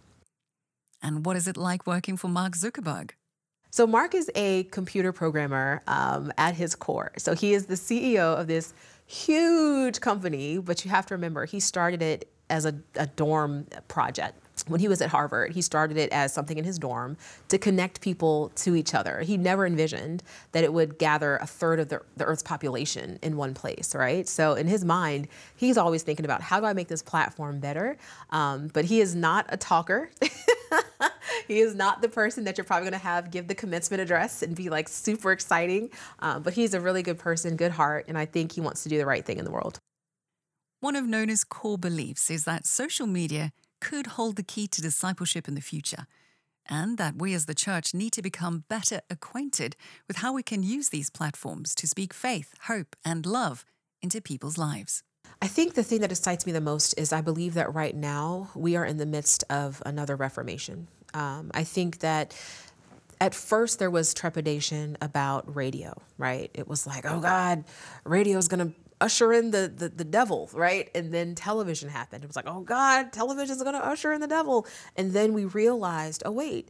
And 1.04 1.26
what 1.26 1.36
is 1.36 1.50
it 1.50 1.58
like 1.58 1.86
working 1.86 2.16
for 2.16 2.30
mark 2.30 2.54
zuckerberg? 2.54 3.12
So 3.70 3.86
mark 3.86 4.16
is 4.16 4.32
a 4.36 4.64
computer 4.64 5.12
programmer 5.12 5.82
um, 5.86 6.32
at 6.38 6.56
his 6.56 6.76
core. 6.76 7.12
So 7.18 7.36
he 7.36 7.54
is 7.54 7.66
the 7.66 7.76
ceo 7.76 8.40
of 8.40 8.48
this 8.48 8.74
huge 9.06 10.00
company 10.00 10.58
but 10.58 10.86
you 10.86 10.92
have 10.92 11.06
to 11.08 11.14
remember 11.14 11.44
he 11.44 11.60
started 11.60 12.02
it 12.02 12.32
as 12.50 12.64
a, 12.66 12.74
a 12.96 13.08
dorm 13.08 13.68
project 13.90 14.36
when 14.68 14.80
he 14.80 14.88
was 14.88 15.02
at 15.02 15.10
Harvard, 15.10 15.54
he 15.54 15.62
started 15.62 15.98
it 15.98 16.12
as 16.12 16.34
something 16.34 16.58
in 16.58 16.64
his 16.64 16.78
dorm 16.78 17.18
to 17.50 17.58
connect 17.58 18.02
people 18.02 18.52
to 18.56 18.76
each 18.76 18.94
other. 18.94 19.22
He 19.22 19.38
never 19.38 19.66
envisioned 19.66 20.24
that 20.52 20.64
it 20.64 20.74
would 20.74 20.98
gather 20.98 21.38
a 21.38 21.48
third 21.48 21.80
of 21.80 21.90
the, 21.90 22.02
the, 22.18 22.26
Earth's 22.26 22.44
population 22.44 23.20
in 23.22 23.38
one 23.38 23.54
place, 23.54 23.94
right? 23.96 24.28
So 24.28 24.54
in 24.54 24.68
his 24.68 24.86
mind, 24.86 25.28
he's 25.56 25.78
always 25.78 26.04
thinking 26.04 26.26
about 26.26 26.42
how 26.42 26.60
do 26.60 26.66
I 26.66 26.74
make 26.74 26.88
this 26.88 27.02
platform 27.02 27.60
better? 27.60 27.98
Um, 28.30 28.70
but 28.74 28.86
he 28.86 29.02
is 29.02 29.16
not 29.16 29.46
a 29.50 29.58
talker. 29.58 30.10
he 31.48 31.60
is 31.60 31.76
not 31.76 32.02
the 32.02 32.10
person 32.10 32.44
that 32.46 32.58
you're 32.58 32.66
probably 32.66 32.90
going 32.90 33.00
to 33.00 33.06
have 33.06 33.32
give 33.32 33.48
the 33.48 33.56
commencement 33.56 34.02
address 34.02 34.42
and 34.42 34.56
be 34.56 34.70
like 34.70 34.88
super 34.88 35.32
exciting. 35.32 35.90
Um, 36.20 36.44
but 36.44 36.54
he's 36.54 36.74
a 36.74 36.80
really 36.82 37.04
good 37.04 37.18
person, 37.18 37.56
good 37.56 37.72
heart, 37.72 38.06
and 38.08 38.18
I 38.18 38.26
think 38.26 38.54
he 38.54 38.62
wants 38.62 38.84
to 38.84 38.90
do 38.90 38.98
the 38.98 39.06
right 39.06 39.26
thing 39.26 39.38
in 39.38 39.46
the 39.46 39.52
world. 39.52 39.80
One 40.82 40.96
of 40.96 41.06
Nona's 41.06 41.44
core 41.44 41.78
beliefs 41.78 42.32
is 42.32 42.44
that 42.46 42.66
social 42.66 43.06
media 43.06 43.52
could 43.82 44.08
hold 44.08 44.38
the 44.38 44.44
key 44.44 44.68
to 44.68 44.82
discipleship 44.82 45.48
in 45.48 45.56
the 45.56 45.62
future, 45.62 46.06
and 46.70 46.98
that 46.98 47.16
we 47.18 47.34
as 47.34 47.48
the 47.48 47.56
church 47.56 47.94
need 47.94 48.14
to 48.14 48.22
become 48.22 48.64
better 48.70 49.02
acquainted 49.10 49.76
with 50.08 50.18
how 50.18 50.32
we 50.32 50.44
can 50.44 50.64
use 50.64 50.90
these 50.90 51.10
platforms 51.10 51.76
to 51.76 51.88
speak 51.88 52.14
faith, 52.14 52.54
hope, 52.68 52.96
and 53.04 53.26
love 53.26 53.66
into 54.02 54.22
people's 54.22 54.58
lives. 54.58 55.04
I 55.42 55.48
think 55.48 55.74
the 55.74 55.84
thing 55.84 56.02
that 56.02 56.12
excites 56.12 56.46
me 56.46 56.52
the 56.52 56.62
most 56.62 56.94
is 56.98 57.12
I 57.12 57.22
believe 57.22 57.56
that 57.56 57.74
right 57.74 57.96
now 57.96 58.50
we 58.56 58.76
are 58.76 58.86
in 58.86 58.98
the 58.98 59.06
midst 59.06 59.44
of 59.50 59.82
another 59.86 60.16
reformation. 60.16 60.88
Um, 61.14 61.52
I 61.54 61.64
think 61.64 62.00
that 62.00 62.36
at 63.20 63.36
first 63.36 63.80
there 63.80 63.90
was 63.90 64.14
trepidation 64.14 64.98
about 65.02 65.56
radio, 65.56 66.00
right? 66.18 66.50
It 66.54 66.68
was 66.68 66.88
like, 66.88 67.06
oh 67.06 67.20
God, 67.20 67.64
radio 68.04 68.38
is 68.38 68.48
going 68.48 68.72
to 68.72 68.76
usher 69.02 69.34
in 69.34 69.52
the, 69.52 69.72
the, 69.76 69.90
the 69.90 70.06
devil, 70.06 70.50
right? 70.54 70.90
And 70.96 71.14
then 71.14 71.36
television 71.36 71.90
happened. 71.90 72.24
It 72.24 72.28
was 72.28 72.36
like, 72.36 72.48
oh 72.48 72.62
God, 72.62 73.12
television 73.12 73.56
is 73.56 73.64
going 73.64 73.76
to 73.76 73.86
usher 73.86 74.14
in 74.14 74.22
the 74.22 74.28
devil. 74.28 74.66
And 74.96 75.12
then 75.12 75.34
we 75.34 75.46
realized, 75.46 76.24
oh 76.26 76.32
wait, 76.32 76.70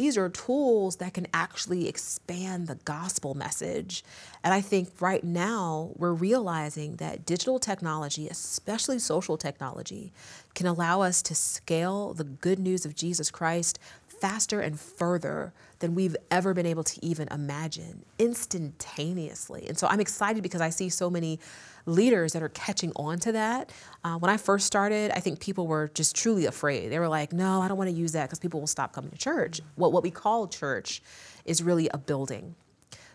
these 0.00 0.16
are 0.16 0.30
tools 0.30 0.96
that 0.96 1.12
can 1.12 1.26
actually 1.34 1.86
expand 1.86 2.68
the 2.68 2.76
gospel 2.76 3.34
message. 3.34 4.02
And 4.42 4.54
I 4.54 4.62
think 4.62 4.88
right 4.98 5.22
now 5.22 5.90
we're 5.94 6.14
realizing 6.14 6.96
that 6.96 7.26
digital 7.26 7.58
technology, 7.58 8.26
especially 8.26 8.98
social 8.98 9.36
technology, 9.36 10.10
can 10.54 10.66
allow 10.66 11.02
us 11.02 11.22
to 11.22 11.34
scale 11.34 12.12
the 12.14 12.24
good 12.24 12.58
news 12.58 12.84
of 12.84 12.94
Jesus 12.94 13.30
Christ 13.30 13.78
faster 14.20 14.60
and 14.60 14.78
further 14.78 15.52
than 15.78 15.94
we've 15.94 16.16
ever 16.30 16.52
been 16.52 16.66
able 16.66 16.84
to 16.84 17.04
even 17.04 17.26
imagine 17.28 18.04
instantaneously. 18.18 19.66
And 19.66 19.78
so 19.78 19.86
I'm 19.86 20.00
excited 20.00 20.42
because 20.42 20.60
I 20.60 20.68
see 20.70 20.90
so 20.90 21.08
many 21.08 21.40
leaders 21.86 22.34
that 22.34 22.42
are 22.42 22.50
catching 22.50 22.92
on 22.96 23.18
to 23.20 23.32
that. 23.32 23.72
Uh, 24.04 24.18
when 24.18 24.30
I 24.30 24.36
first 24.36 24.66
started, 24.66 25.10
I 25.12 25.20
think 25.20 25.40
people 25.40 25.66
were 25.66 25.90
just 25.94 26.14
truly 26.14 26.44
afraid. 26.44 26.92
They 26.92 26.98
were 26.98 27.08
like, 27.08 27.32
no, 27.32 27.62
I 27.62 27.68
don't 27.68 27.78
want 27.78 27.88
to 27.88 27.96
use 27.96 28.12
that 28.12 28.26
because 28.26 28.38
people 28.38 28.60
will 28.60 28.66
stop 28.66 28.92
coming 28.92 29.10
to 29.10 29.16
church. 29.16 29.60
What, 29.76 29.92
what 29.92 30.02
we 30.02 30.10
call 30.10 30.46
church 30.48 31.02
is 31.46 31.62
really 31.62 31.88
a 31.92 31.98
building. 31.98 32.54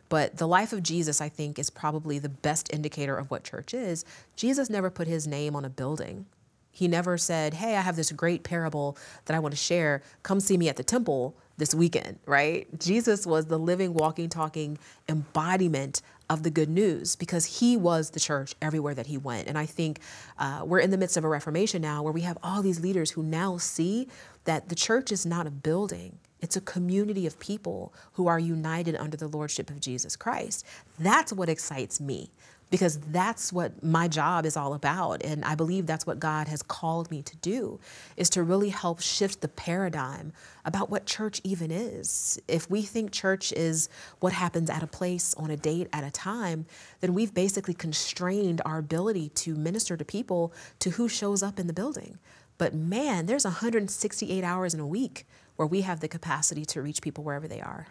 But 0.09 0.37
the 0.37 0.47
life 0.47 0.73
of 0.73 0.83
Jesus, 0.83 1.21
I 1.21 1.29
think, 1.29 1.57
is 1.57 1.69
probably 1.69 2.19
the 2.19 2.29
best 2.29 2.73
indicator 2.73 3.15
of 3.15 3.29
what 3.31 3.43
church 3.43 3.73
is. 3.73 4.05
Jesus 4.35 4.69
never 4.69 4.89
put 4.89 5.07
his 5.07 5.27
name 5.27 5.55
on 5.55 5.65
a 5.65 5.69
building. 5.69 6.25
He 6.75 6.89
never 6.89 7.17
said, 7.17 7.53
Hey, 7.53 7.77
I 7.77 7.81
have 7.81 7.95
this 7.95 8.11
great 8.11 8.43
parable 8.43 8.97
that 9.25 9.33
I 9.33 9.39
want 9.39 9.53
to 9.53 9.57
share. 9.57 10.03
Come 10.23 10.41
see 10.41 10.57
me 10.57 10.67
at 10.67 10.75
the 10.75 10.83
temple 10.83 11.33
this 11.57 11.73
weekend, 11.73 12.19
right? 12.25 12.67
Jesus 12.77 13.25
was 13.25 13.45
the 13.45 13.57
living, 13.57 13.93
walking, 13.93 14.27
talking 14.27 14.77
embodiment 15.07 16.01
of 16.29 16.43
the 16.43 16.49
good 16.49 16.69
news 16.69 17.15
because 17.15 17.59
he 17.59 17.77
was 17.77 18.09
the 18.09 18.19
church 18.19 18.55
everywhere 18.61 18.93
that 18.93 19.07
he 19.07 19.17
went. 19.17 19.47
And 19.47 19.57
I 19.57 19.65
think 19.65 20.01
uh, 20.37 20.63
we're 20.65 20.79
in 20.79 20.91
the 20.91 20.97
midst 20.97 21.15
of 21.15 21.23
a 21.23 21.29
reformation 21.29 21.81
now 21.81 22.03
where 22.03 22.11
we 22.11 22.21
have 22.21 22.37
all 22.43 22.61
these 22.61 22.81
leaders 22.81 23.11
who 23.11 23.23
now 23.23 23.55
see 23.55 24.09
that 24.43 24.67
the 24.67 24.75
church 24.75 25.13
is 25.13 25.25
not 25.25 25.47
a 25.47 25.51
building. 25.51 26.17
It's 26.41 26.57
a 26.57 26.61
community 26.61 27.25
of 27.25 27.39
people 27.39 27.93
who 28.13 28.27
are 28.27 28.37
united 28.37 28.97
under 28.97 29.15
the 29.15 29.29
lordship 29.29 29.69
of 29.69 29.79
Jesus 29.79 30.17
Christ. 30.17 30.65
That's 30.99 31.31
what 31.31 31.47
excites 31.47 32.01
me 32.01 32.31
because 32.69 32.97
that's 33.11 33.53
what 33.53 33.83
my 33.83 34.07
job 34.07 34.45
is 34.45 34.57
all 34.57 34.73
about 34.73 35.23
and 35.23 35.45
i 35.45 35.55
believe 35.55 35.85
that's 35.85 36.05
what 36.05 36.19
god 36.19 36.47
has 36.47 36.61
called 36.61 37.09
me 37.11 37.21
to 37.21 37.35
do 37.37 37.79
is 38.17 38.29
to 38.29 38.43
really 38.43 38.69
help 38.69 38.99
shift 38.99 39.41
the 39.41 39.47
paradigm 39.47 40.33
about 40.65 40.89
what 40.89 41.05
church 41.05 41.39
even 41.43 41.71
is. 41.71 42.39
If 42.47 42.69
we 42.69 42.81
think 42.81 43.11
church 43.11 43.53
is 43.53 43.87
what 44.19 44.33
happens 44.33 44.69
at 44.69 44.83
a 44.83 44.87
place 44.87 45.33
on 45.35 45.51
a 45.51 45.57
date 45.57 45.87
at 45.93 46.03
a 46.03 46.11
time 46.11 46.65
then 47.01 47.13
we've 47.13 47.33
basically 47.33 47.73
constrained 47.73 48.61
our 48.65 48.79
ability 48.79 49.29
to 49.29 49.55
minister 49.55 49.95
to 49.95 50.03
people 50.03 50.53
to 50.79 50.91
who 50.91 51.07
shows 51.07 51.43
up 51.43 51.59
in 51.59 51.67
the 51.67 51.73
building. 51.73 52.17
But 52.57 52.73
man 52.73 53.27
there's 53.27 53.45
168 53.45 54.43
hours 54.43 54.73
in 54.73 54.79
a 54.79 54.87
week 54.87 55.27
where 55.55 55.67
we 55.67 55.81
have 55.81 55.99
the 55.99 56.07
capacity 56.07 56.65
to 56.65 56.81
reach 56.81 57.01
people 57.01 57.23
wherever 57.23 57.47
they 57.47 57.61
are. 57.61 57.87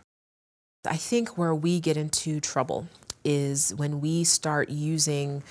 I 0.87 0.97
think 0.97 1.39
where 1.39 1.55
we 1.55 1.81
get 1.81 1.97
into 1.97 2.41
trouble 2.41 2.89
is 3.25 3.75
when 3.75 4.01
we 4.01 4.25
start 4.25 4.69
using 4.69 5.43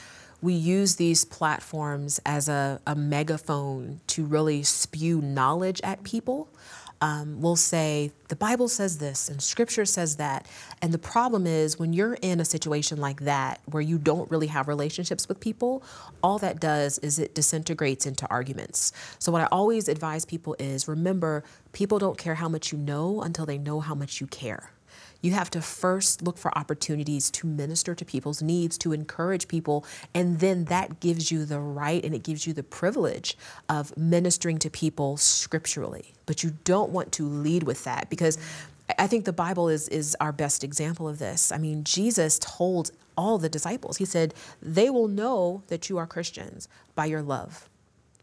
we 0.42 0.54
use 0.54 0.98
these 0.98 1.24
platforms 1.24 2.20
as 2.26 2.50
a, 2.50 2.82
a 2.86 2.96
megaphone 2.96 4.02
to 4.08 4.26
really 4.26 4.62
spew 4.62 5.22
knowledge 5.22 5.80
at 5.86 6.04
people 6.04 6.50
um, 7.04 7.42
will 7.42 7.58
say, 7.58 8.14
the 8.30 8.36
Bible 8.38 8.70
says 8.70 8.98
this 8.98 9.28
and 9.28 9.42
scripture 9.42 9.84
says 9.84 10.16
that. 10.16 10.48
And 10.82 10.94
the 10.94 10.98
problem 10.98 11.46
is 11.46 11.78
when 11.78 11.92
you're 11.92 12.14
in 12.22 12.40
a 12.40 12.46
situation 12.46 12.98
like 12.98 13.22
that 13.22 13.60
where 13.66 13.82
you 13.82 13.98
don't 13.98 14.32
really 14.32 14.48
have 14.48 14.70
relationships 14.70 15.28
with 15.28 15.42
people, 15.42 15.84
all 16.24 16.40
that 16.40 16.62
does 16.62 17.00
is 17.00 17.20
it 17.20 17.36
disintegrates 17.36 18.06
into 18.06 18.26
arguments. 18.30 18.94
So, 19.20 19.34
what 19.34 19.42
I 19.42 19.48
always 19.52 19.90
advise 19.90 20.24
people 20.24 20.56
is 20.60 20.88
remember, 20.88 21.44
people 21.74 22.00
don't 22.00 22.18
care 22.18 22.36
how 22.36 22.48
much 22.48 22.72
you 22.72 22.78
know 22.78 23.22
until 23.22 23.46
they 23.46 23.58
know 23.58 23.82
how 23.82 23.96
much 23.96 24.22
you 24.22 24.28
care. 24.28 24.72
You 25.24 25.32
have 25.32 25.50
to 25.52 25.62
first 25.62 26.22
look 26.22 26.38
for 26.38 26.56
opportunities 26.58 27.32
to 27.32 27.48
minister 27.48 27.96
to 27.96 28.04
people's 28.04 28.42
needs, 28.42 28.78
to 28.80 28.92
encourage 28.92 29.48
people, 29.48 29.86
and 30.14 30.40
then 30.42 30.66
that 30.66 31.00
gives 31.00 31.32
you 31.32 31.46
the 31.46 31.62
right 31.62 32.04
and 32.04 32.14
it 32.14 32.24
gives 32.24 32.46
you 32.46 32.52
the 32.52 32.62
privilege 32.62 33.38
of 33.70 33.96
ministering 33.98 34.60
to 34.60 34.70
people 34.70 35.16
scripturally. 35.16 36.14
But 36.26 36.44
you 36.44 36.58
don't 36.66 36.92
want 36.92 37.14
to 37.14 37.24
lead 37.26 37.64
with 37.64 37.86
that 37.86 38.10
because 38.10 38.38
I 39.00 39.08
think 39.08 39.24
the 39.24 39.32
Bible 39.32 39.70
is 39.70 39.88
is 39.88 40.16
our 40.20 40.34
best 40.34 40.62
example 40.62 41.08
of 41.08 41.20
this. 41.20 41.54
I 41.54 41.58
mean, 41.58 41.86
Jesus 41.86 42.38
told 42.38 42.92
all 43.16 43.38
the 43.38 43.48
disciples. 43.48 43.96
He 43.96 44.06
said, 44.06 44.34
"They 44.62 44.90
will 44.90 45.08
know 45.08 45.64
that 45.68 45.90
you 45.90 45.98
are 45.98 46.06
Christians 46.06 46.68
by 46.96 47.06
your 47.06 47.22
love 47.22 47.70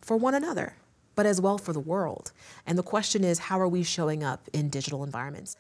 for 0.03 0.19
one 0.19 0.35
another, 0.35 0.77
but 1.15 1.25
as 1.25 1.41
well 1.41 1.57
for 1.57 1.73
the 1.73 1.81
world." 1.81 2.33
And 2.67 2.77
the 2.77 2.83
question 2.83 3.25
is, 3.25 3.39
how 3.39 3.59
are 3.59 3.69
we 3.69 3.83
showing 3.83 4.23
up 4.23 4.51
in 4.53 4.69
digital 4.69 5.03
environments? 5.03 5.57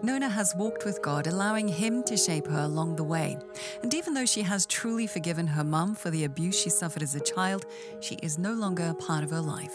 Nona 0.00 0.28
has 0.28 0.54
walked 0.54 0.84
with 0.84 1.02
God, 1.02 1.26
allowing 1.26 1.66
Him 1.66 2.04
to 2.04 2.16
shape 2.16 2.46
her 2.46 2.60
along 2.60 2.94
the 2.94 3.02
way. 3.02 3.36
And 3.82 3.92
even 3.92 4.14
though 4.14 4.26
she 4.26 4.42
has 4.42 4.64
truly 4.64 5.08
forgiven 5.08 5.48
her 5.48 5.64
mum 5.64 5.96
for 5.96 6.10
the 6.10 6.22
abuse 6.22 6.56
she 6.56 6.70
suffered 6.70 7.02
as 7.02 7.16
a 7.16 7.20
child, 7.20 7.66
she 7.98 8.14
is 8.22 8.38
no 8.38 8.52
longer 8.52 8.84
a 8.84 8.94
part 8.94 9.24
of 9.24 9.30
her 9.30 9.40
life. 9.40 9.74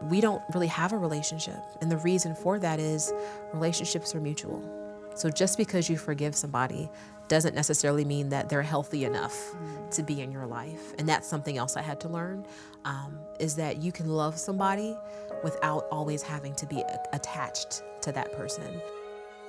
We 0.00 0.22
don't 0.22 0.40
really 0.54 0.68
have 0.68 0.94
a 0.94 0.98
relationship. 0.98 1.60
And 1.82 1.92
the 1.92 1.98
reason 1.98 2.34
for 2.34 2.58
that 2.60 2.80
is 2.80 3.12
relationships 3.52 4.14
are 4.14 4.20
mutual. 4.20 4.62
So 5.16 5.28
just 5.28 5.58
because 5.58 5.90
you 5.90 5.98
forgive 5.98 6.34
somebody 6.34 6.88
doesn't 7.28 7.54
necessarily 7.54 8.06
mean 8.06 8.30
that 8.30 8.48
they're 8.48 8.62
healthy 8.62 9.04
enough 9.04 9.54
to 9.90 10.02
be 10.02 10.22
in 10.22 10.32
your 10.32 10.46
life. 10.46 10.94
And 10.98 11.06
that's 11.06 11.28
something 11.28 11.58
else 11.58 11.76
I 11.76 11.82
had 11.82 12.00
to 12.00 12.08
learn 12.08 12.46
um, 12.86 13.18
is 13.38 13.56
that 13.56 13.78
you 13.78 13.92
can 13.92 14.08
love 14.08 14.38
somebody 14.38 14.96
without 15.44 15.86
always 15.90 16.22
having 16.22 16.54
to 16.54 16.66
be 16.66 16.82
attached 17.12 17.82
to 18.02 18.12
that 18.12 18.32
person. 18.32 18.80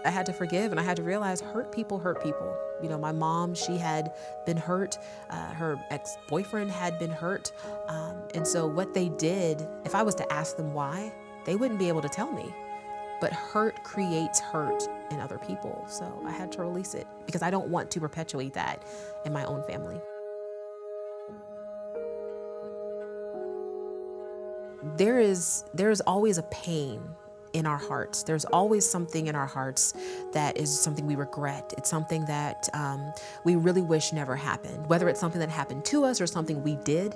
I 0.08 0.10
had 0.10 0.26
to 0.28 0.34
forgive 0.34 0.72
and 0.72 0.80
I 0.80 0.84
had 0.84 0.96
to 0.98 1.04
realize 1.04 1.42
hurt 1.42 1.70
people 1.70 2.00
hurt 2.00 2.24
people. 2.24 2.58
You 2.82 2.88
know, 2.88 2.98
my 2.98 3.12
mom, 3.12 3.54
she 3.54 3.78
had 3.78 4.14
been 4.46 4.56
hurt. 4.56 4.98
Uh, 5.30 5.54
her 5.54 5.78
ex 5.90 6.18
boyfriend 6.30 6.72
had 6.72 6.98
been 6.98 7.12
hurt. 7.12 7.52
Um, 7.90 8.16
and 8.34 8.48
so, 8.48 8.66
what 8.66 8.94
they 8.94 9.10
did, 9.10 9.68
if 9.84 9.94
I 9.94 10.04
was 10.04 10.16
to 10.16 10.34
ask 10.34 10.56
them 10.56 10.74
why, 10.74 11.14
they 11.46 11.58
wouldn't 11.58 11.78
be 11.78 11.90
able 11.90 12.02
to 12.02 12.08
tell 12.10 12.32
me. 12.32 12.46
But 13.20 13.34
hurt 13.34 13.84
creates 13.84 14.40
hurt 14.40 14.82
in 15.12 15.20
other 15.20 15.40
people. 15.40 15.84
So, 15.90 16.22
I 16.26 16.32
had 16.32 16.54
to 16.54 16.62
release 16.62 16.94
it 16.94 17.06
because 17.26 17.42
I 17.42 17.50
don't 17.50 17.68
want 17.68 17.92
to 17.92 18.00
perpetuate 18.00 18.54
that 18.54 18.84
in 19.26 19.34
my 19.34 19.44
own 19.44 19.62
family. 19.64 20.00
There 24.96 25.20
is, 25.20 25.66
there 25.74 25.90
is 25.90 26.00
always 26.02 26.38
a 26.38 26.44
pain 26.44 27.02
in 27.54 27.66
our 27.66 27.78
hearts. 27.78 28.24
There's 28.24 28.46
always 28.46 28.88
something 28.90 29.28
in 29.28 29.36
our 29.36 29.46
hearts 29.46 29.94
that 30.34 30.58
is 30.58 30.78
something 30.78 31.06
we 31.06 31.16
regret. 31.16 31.74
It's 31.78 31.90
something 31.90 32.26
that 32.26 32.70
um, 32.74 33.14
we 33.44 33.56
really 33.56 33.82
wish 33.82 34.14
never 34.14 34.36
happened. 34.36 34.88
Whether 34.88 35.10
it's 35.10 35.20
something 35.20 35.40
that 35.40 35.50
happened 35.50 35.86
to 35.86 36.04
us 36.04 36.22
or 36.22 36.28
something 36.28 36.64
we 36.64 36.76
did, 36.78 37.16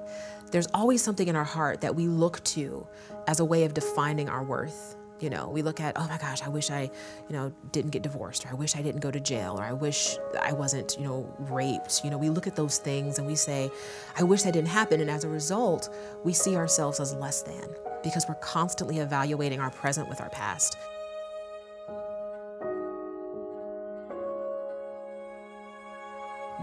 there's 0.51 0.67
always 0.73 1.01
something 1.01 1.27
in 1.27 1.35
our 1.35 1.43
heart 1.43 1.81
that 1.81 1.95
we 1.95 2.07
look 2.07 2.43
to 2.45 2.87
as 3.27 3.39
a 3.39 3.45
way 3.45 3.63
of 3.63 3.73
defining 3.73 4.29
our 4.29 4.43
worth. 4.43 4.97
You 5.19 5.29
know, 5.29 5.49
we 5.49 5.61
look 5.61 5.79
at, 5.79 5.99
oh 5.99 6.07
my 6.07 6.17
gosh, 6.17 6.41
I 6.41 6.49
wish 6.49 6.71
I, 6.71 6.89
you 7.29 7.35
know, 7.35 7.53
didn't 7.71 7.91
get 7.91 8.01
divorced, 8.01 8.43
or 8.43 8.49
I 8.49 8.53
wish 8.55 8.75
I 8.75 8.81
didn't 8.81 9.01
go 9.01 9.11
to 9.11 9.19
jail, 9.19 9.55
or 9.55 9.63
I 9.63 9.71
wish 9.71 10.17
I 10.41 10.51
wasn't, 10.51 10.97
you 10.97 11.03
know, 11.03 11.31
raped. 11.37 12.01
You 12.03 12.09
know, 12.09 12.17
we 12.17 12.29
look 12.29 12.47
at 12.47 12.55
those 12.55 12.79
things 12.79 13.19
and 13.19 13.27
we 13.27 13.35
say, 13.35 13.69
I 14.17 14.23
wish 14.23 14.41
that 14.41 14.53
didn't 14.53 14.69
happen. 14.69 14.99
And 14.99 15.11
as 15.11 15.23
a 15.23 15.29
result, 15.29 15.95
we 16.23 16.33
see 16.33 16.55
ourselves 16.55 16.99
as 16.99 17.13
less 17.13 17.43
than 17.43 17.90
because 18.03 18.27
we're 18.27 18.35
constantly 18.35 18.99
evaluating 18.99 19.59
our 19.59 19.71
present 19.71 20.09
with 20.09 20.21
our 20.21 20.29
past. 20.29 20.77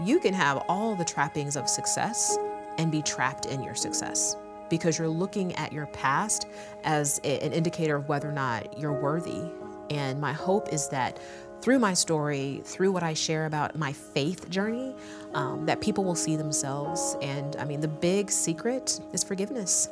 You 0.03 0.19
can 0.19 0.33
have 0.33 0.63
all 0.69 0.95
the 0.95 1.03
trappings 1.03 1.57
of 1.57 1.67
success 1.67 2.37
and 2.77 2.89
be 2.89 3.01
trapped 3.01 3.47
in 3.47 3.61
your 3.61 3.75
success 3.75 4.37
because 4.69 4.97
you're 4.97 5.09
looking 5.09 5.53
at 5.55 5.73
your 5.73 5.87
past 5.87 6.47
as 6.83 7.19
an 7.25 7.51
indicator 7.51 7.97
of 7.97 8.07
whether 8.07 8.29
or 8.29 8.33
not 8.33 8.79
you're 8.79 8.93
worthy. 8.93 9.41
And 9.89 10.21
my 10.21 10.31
hope 10.31 10.71
is 10.71 10.87
that 10.89 11.19
through 11.61 11.79
my 11.79 11.93
story, 11.93 12.61
through 12.63 12.91
what 12.91 13.03
I 13.03 13.13
share 13.13 13.45
about 13.45 13.77
my 13.77 13.91
faith 13.91 14.49
journey, 14.49 14.95
um, 15.33 15.65
that 15.65 15.81
people 15.81 16.05
will 16.05 16.15
see 16.15 16.37
themselves. 16.37 17.17
And 17.21 17.57
I 17.57 17.65
mean, 17.65 17.81
the 17.81 17.87
big 17.89 18.31
secret 18.31 19.01
is 19.11 19.23
forgiveness. 19.23 19.89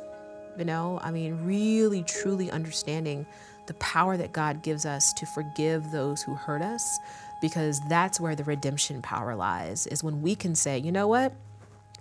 You 0.58 0.64
know, 0.64 0.98
I 1.02 1.12
mean, 1.12 1.46
really, 1.46 2.02
truly 2.02 2.50
understanding 2.50 3.26
the 3.66 3.74
power 3.74 4.16
that 4.16 4.32
God 4.32 4.62
gives 4.62 4.84
us 4.84 5.12
to 5.12 5.26
forgive 5.26 5.92
those 5.92 6.22
who 6.22 6.34
hurt 6.34 6.62
us, 6.62 6.98
because 7.40 7.80
that's 7.88 8.18
where 8.18 8.34
the 8.34 8.42
redemption 8.42 9.00
power 9.00 9.36
lies, 9.36 9.86
is 9.86 10.02
when 10.02 10.20
we 10.20 10.34
can 10.34 10.56
say, 10.56 10.76
you 10.78 10.90
know 10.90 11.06
what? 11.06 11.32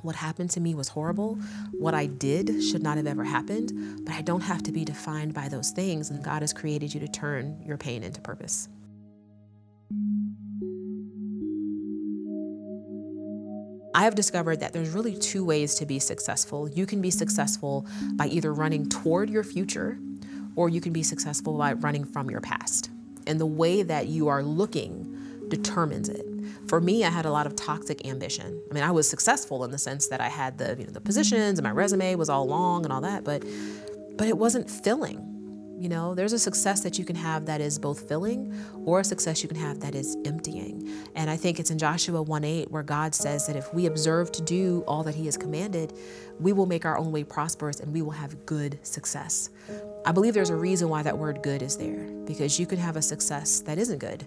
What 0.01 0.15
happened 0.15 0.49
to 0.51 0.59
me 0.59 0.73
was 0.73 0.87
horrible. 0.87 1.35
What 1.73 1.93
I 1.93 2.05
did 2.05 2.63
should 2.63 2.81
not 2.81 2.97
have 2.97 3.07
ever 3.07 3.23
happened, 3.23 4.05
but 4.05 4.15
I 4.15 4.21
don't 4.21 4.41
have 4.41 4.63
to 4.63 4.71
be 4.71 4.85
defined 4.85 5.33
by 5.33 5.49
those 5.49 5.71
things. 5.71 6.09
And 6.09 6.23
God 6.23 6.41
has 6.41 6.53
created 6.53 6.93
you 6.93 6.99
to 7.01 7.07
turn 7.07 7.61
your 7.65 7.77
pain 7.77 8.03
into 8.03 8.21
purpose. 8.21 8.69
I 13.97 14.03
have 14.03 14.13
discovered 14.13 14.59
that 14.59 14.73
there's 14.73 14.91
really 14.91 15.17
two 15.17 15.43
ways 15.43 15.73
to 15.75 15.85
be 15.87 15.97
successful. 15.97 16.69
You 16.69 16.85
can 16.85 17.01
be 17.01 17.09
successful 17.09 17.87
by 18.13 18.27
either 18.27 18.53
running 18.53 18.87
toward 18.89 19.27
your 19.27 19.43
future 19.43 19.97
or 20.55 20.69
you 20.69 20.79
can 20.79 20.93
be 20.93 21.01
successful 21.01 21.57
by 21.57 21.73
running 21.73 22.05
from 22.05 22.29
your 22.29 22.39
past. 22.39 22.91
And 23.25 23.39
the 23.39 23.47
way 23.47 23.81
that 23.81 24.05
you 24.05 24.27
are 24.27 24.43
looking 24.43 25.47
determines 25.49 26.09
it. 26.09 26.23
For 26.67 26.79
me, 26.79 27.05
I 27.05 27.09
had 27.09 27.25
a 27.25 27.31
lot 27.31 27.47
of 27.47 27.55
toxic 27.55 28.05
ambition. 28.05 28.61
I 28.69 28.73
mean, 28.75 28.83
I 28.83 28.91
was 28.91 29.09
successful 29.09 29.65
in 29.65 29.71
the 29.71 29.79
sense 29.79 30.09
that 30.09 30.21
I 30.21 30.29
had 30.29 30.59
the, 30.59 30.75
you 30.77 30.85
know, 30.85 30.91
the 30.91 31.01
positions 31.01 31.57
and 31.57 31.63
my 31.63 31.71
resume 31.71 32.13
was 32.13 32.29
all 32.29 32.45
long 32.45 32.83
and 32.83 32.93
all 32.93 33.01
that, 33.01 33.23
but 33.23 33.43
but 34.15 34.27
it 34.27 34.37
wasn't 34.37 34.69
filling. 34.69 35.36
You 35.79 35.89
know, 35.89 36.15
there's 36.15 36.33
a 36.33 36.39
success 36.39 36.81
that 36.81 36.97
you 36.97 37.05
can 37.05 37.15
have 37.15 37.45
that 37.45 37.61
is 37.61 37.77
both 37.77 38.09
filling 38.09 38.51
or 38.83 39.01
a 39.01 39.03
success 39.03 39.43
you 39.43 39.47
can 39.47 39.59
have 39.59 39.79
that 39.81 39.93
is 39.93 40.17
emptying. 40.25 40.89
And 41.13 41.29
I 41.29 41.37
think 41.37 41.59
it's 41.59 41.69
in 41.69 41.77
Joshua 41.77 42.19
1 42.19 42.43
8 42.43 42.71
where 42.71 42.81
God 42.81 43.13
says 43.13 43.45
that 43.45 43.55
if 43.55 43.71
we 43.75 43.85
observe 43.85 44.31
to 44.31 44.41
do 44.41 44.83
all 44.87 45.03
that 45.03 45.13
He 45.13 45.25
has 45.25 45.37
commanded, 45.37 45.93
we 46.39 46.51
will 46.51 46.65
make 46.65 46.83
our 46.83 46.97
own 46.97 47.11
way 47.11 47.23
prosperous 47.23 47.79
and 47.79 47.93
we 47.93 48.01
will 48.01 48.11
have 48.11 48.43
good 48.47 48.79
success. 48.81 49.51
I 50.03 50.11
believe 50.11 50.33
there's 50.33 50.49
a 50.49 50.55
reason 50.55 50.89
why 50.89 51.03
that 51.03 51.15
word 51.15 51.43
good 51.43 51.61
is 51.61 51.77
there 51.77 52.09
because 52.25 52.59
you 52.59 52.65
can 52.65 52.79
have 52.79 52.95
a 52.95 53.01
success 53.01 53.59
that 53.61 53.77
isn't 53.77 53.99
good. 53.99 54.25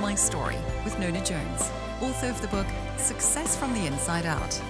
My 0.00 0.14
Story 0.14 0.56
with 0.84 0.96
Nona 1.00 1.24
Jones, 1.24 1.70
author 2.00 2.28
of 2.28 2.40
the 2.40 2.46
book 2.48 2.66
Success 2.98 3.56
from 3.56 3.74
the 3.74 3.86
Inside 3.86 4.26
Out 4.26 4.60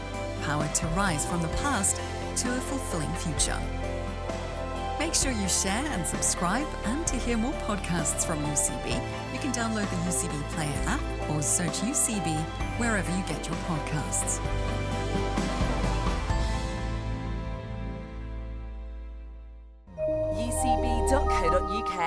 Power 0.42 0.66
to 0.66 0.86
Rise 0.88 1.26
from 1.26 1.42
the 1.42 1.48
Past 1.48 2.00
to 2.36 2.48
a 2.48 2.60
Fulfilling 2.60 3.12
Future. 3.14 3.58
Make 4.98 5.14
sure 5.14 5.32
you 5.32 5.46
share 5.48 5.84
and 5.92 6.06
subscribe, 6.06 6.66
and 6.86 7.06
to 7.06 7.16
hear 7.16 7.36
more 7.36 7.52
podcasts 7.66 8.24
from 8.24 8.42
UCB, 8.44 8.94
you 9.32 9.38
can 9.38 9.52
download 9.52 9.90
the 9.90 9.96
UCB 10.08 10.42
Player 10.52 10.72
app 10.86 11.02
or 11.30 11.42
search 11.42 11.80
UCB 11.80 12.34
wherever 12.78 13.10
you 13.14 13.22
get 13.24 13.46
your 13.46 13.56
podcasts. 13.68 14.40
UCB.co.uk 20.34 21.98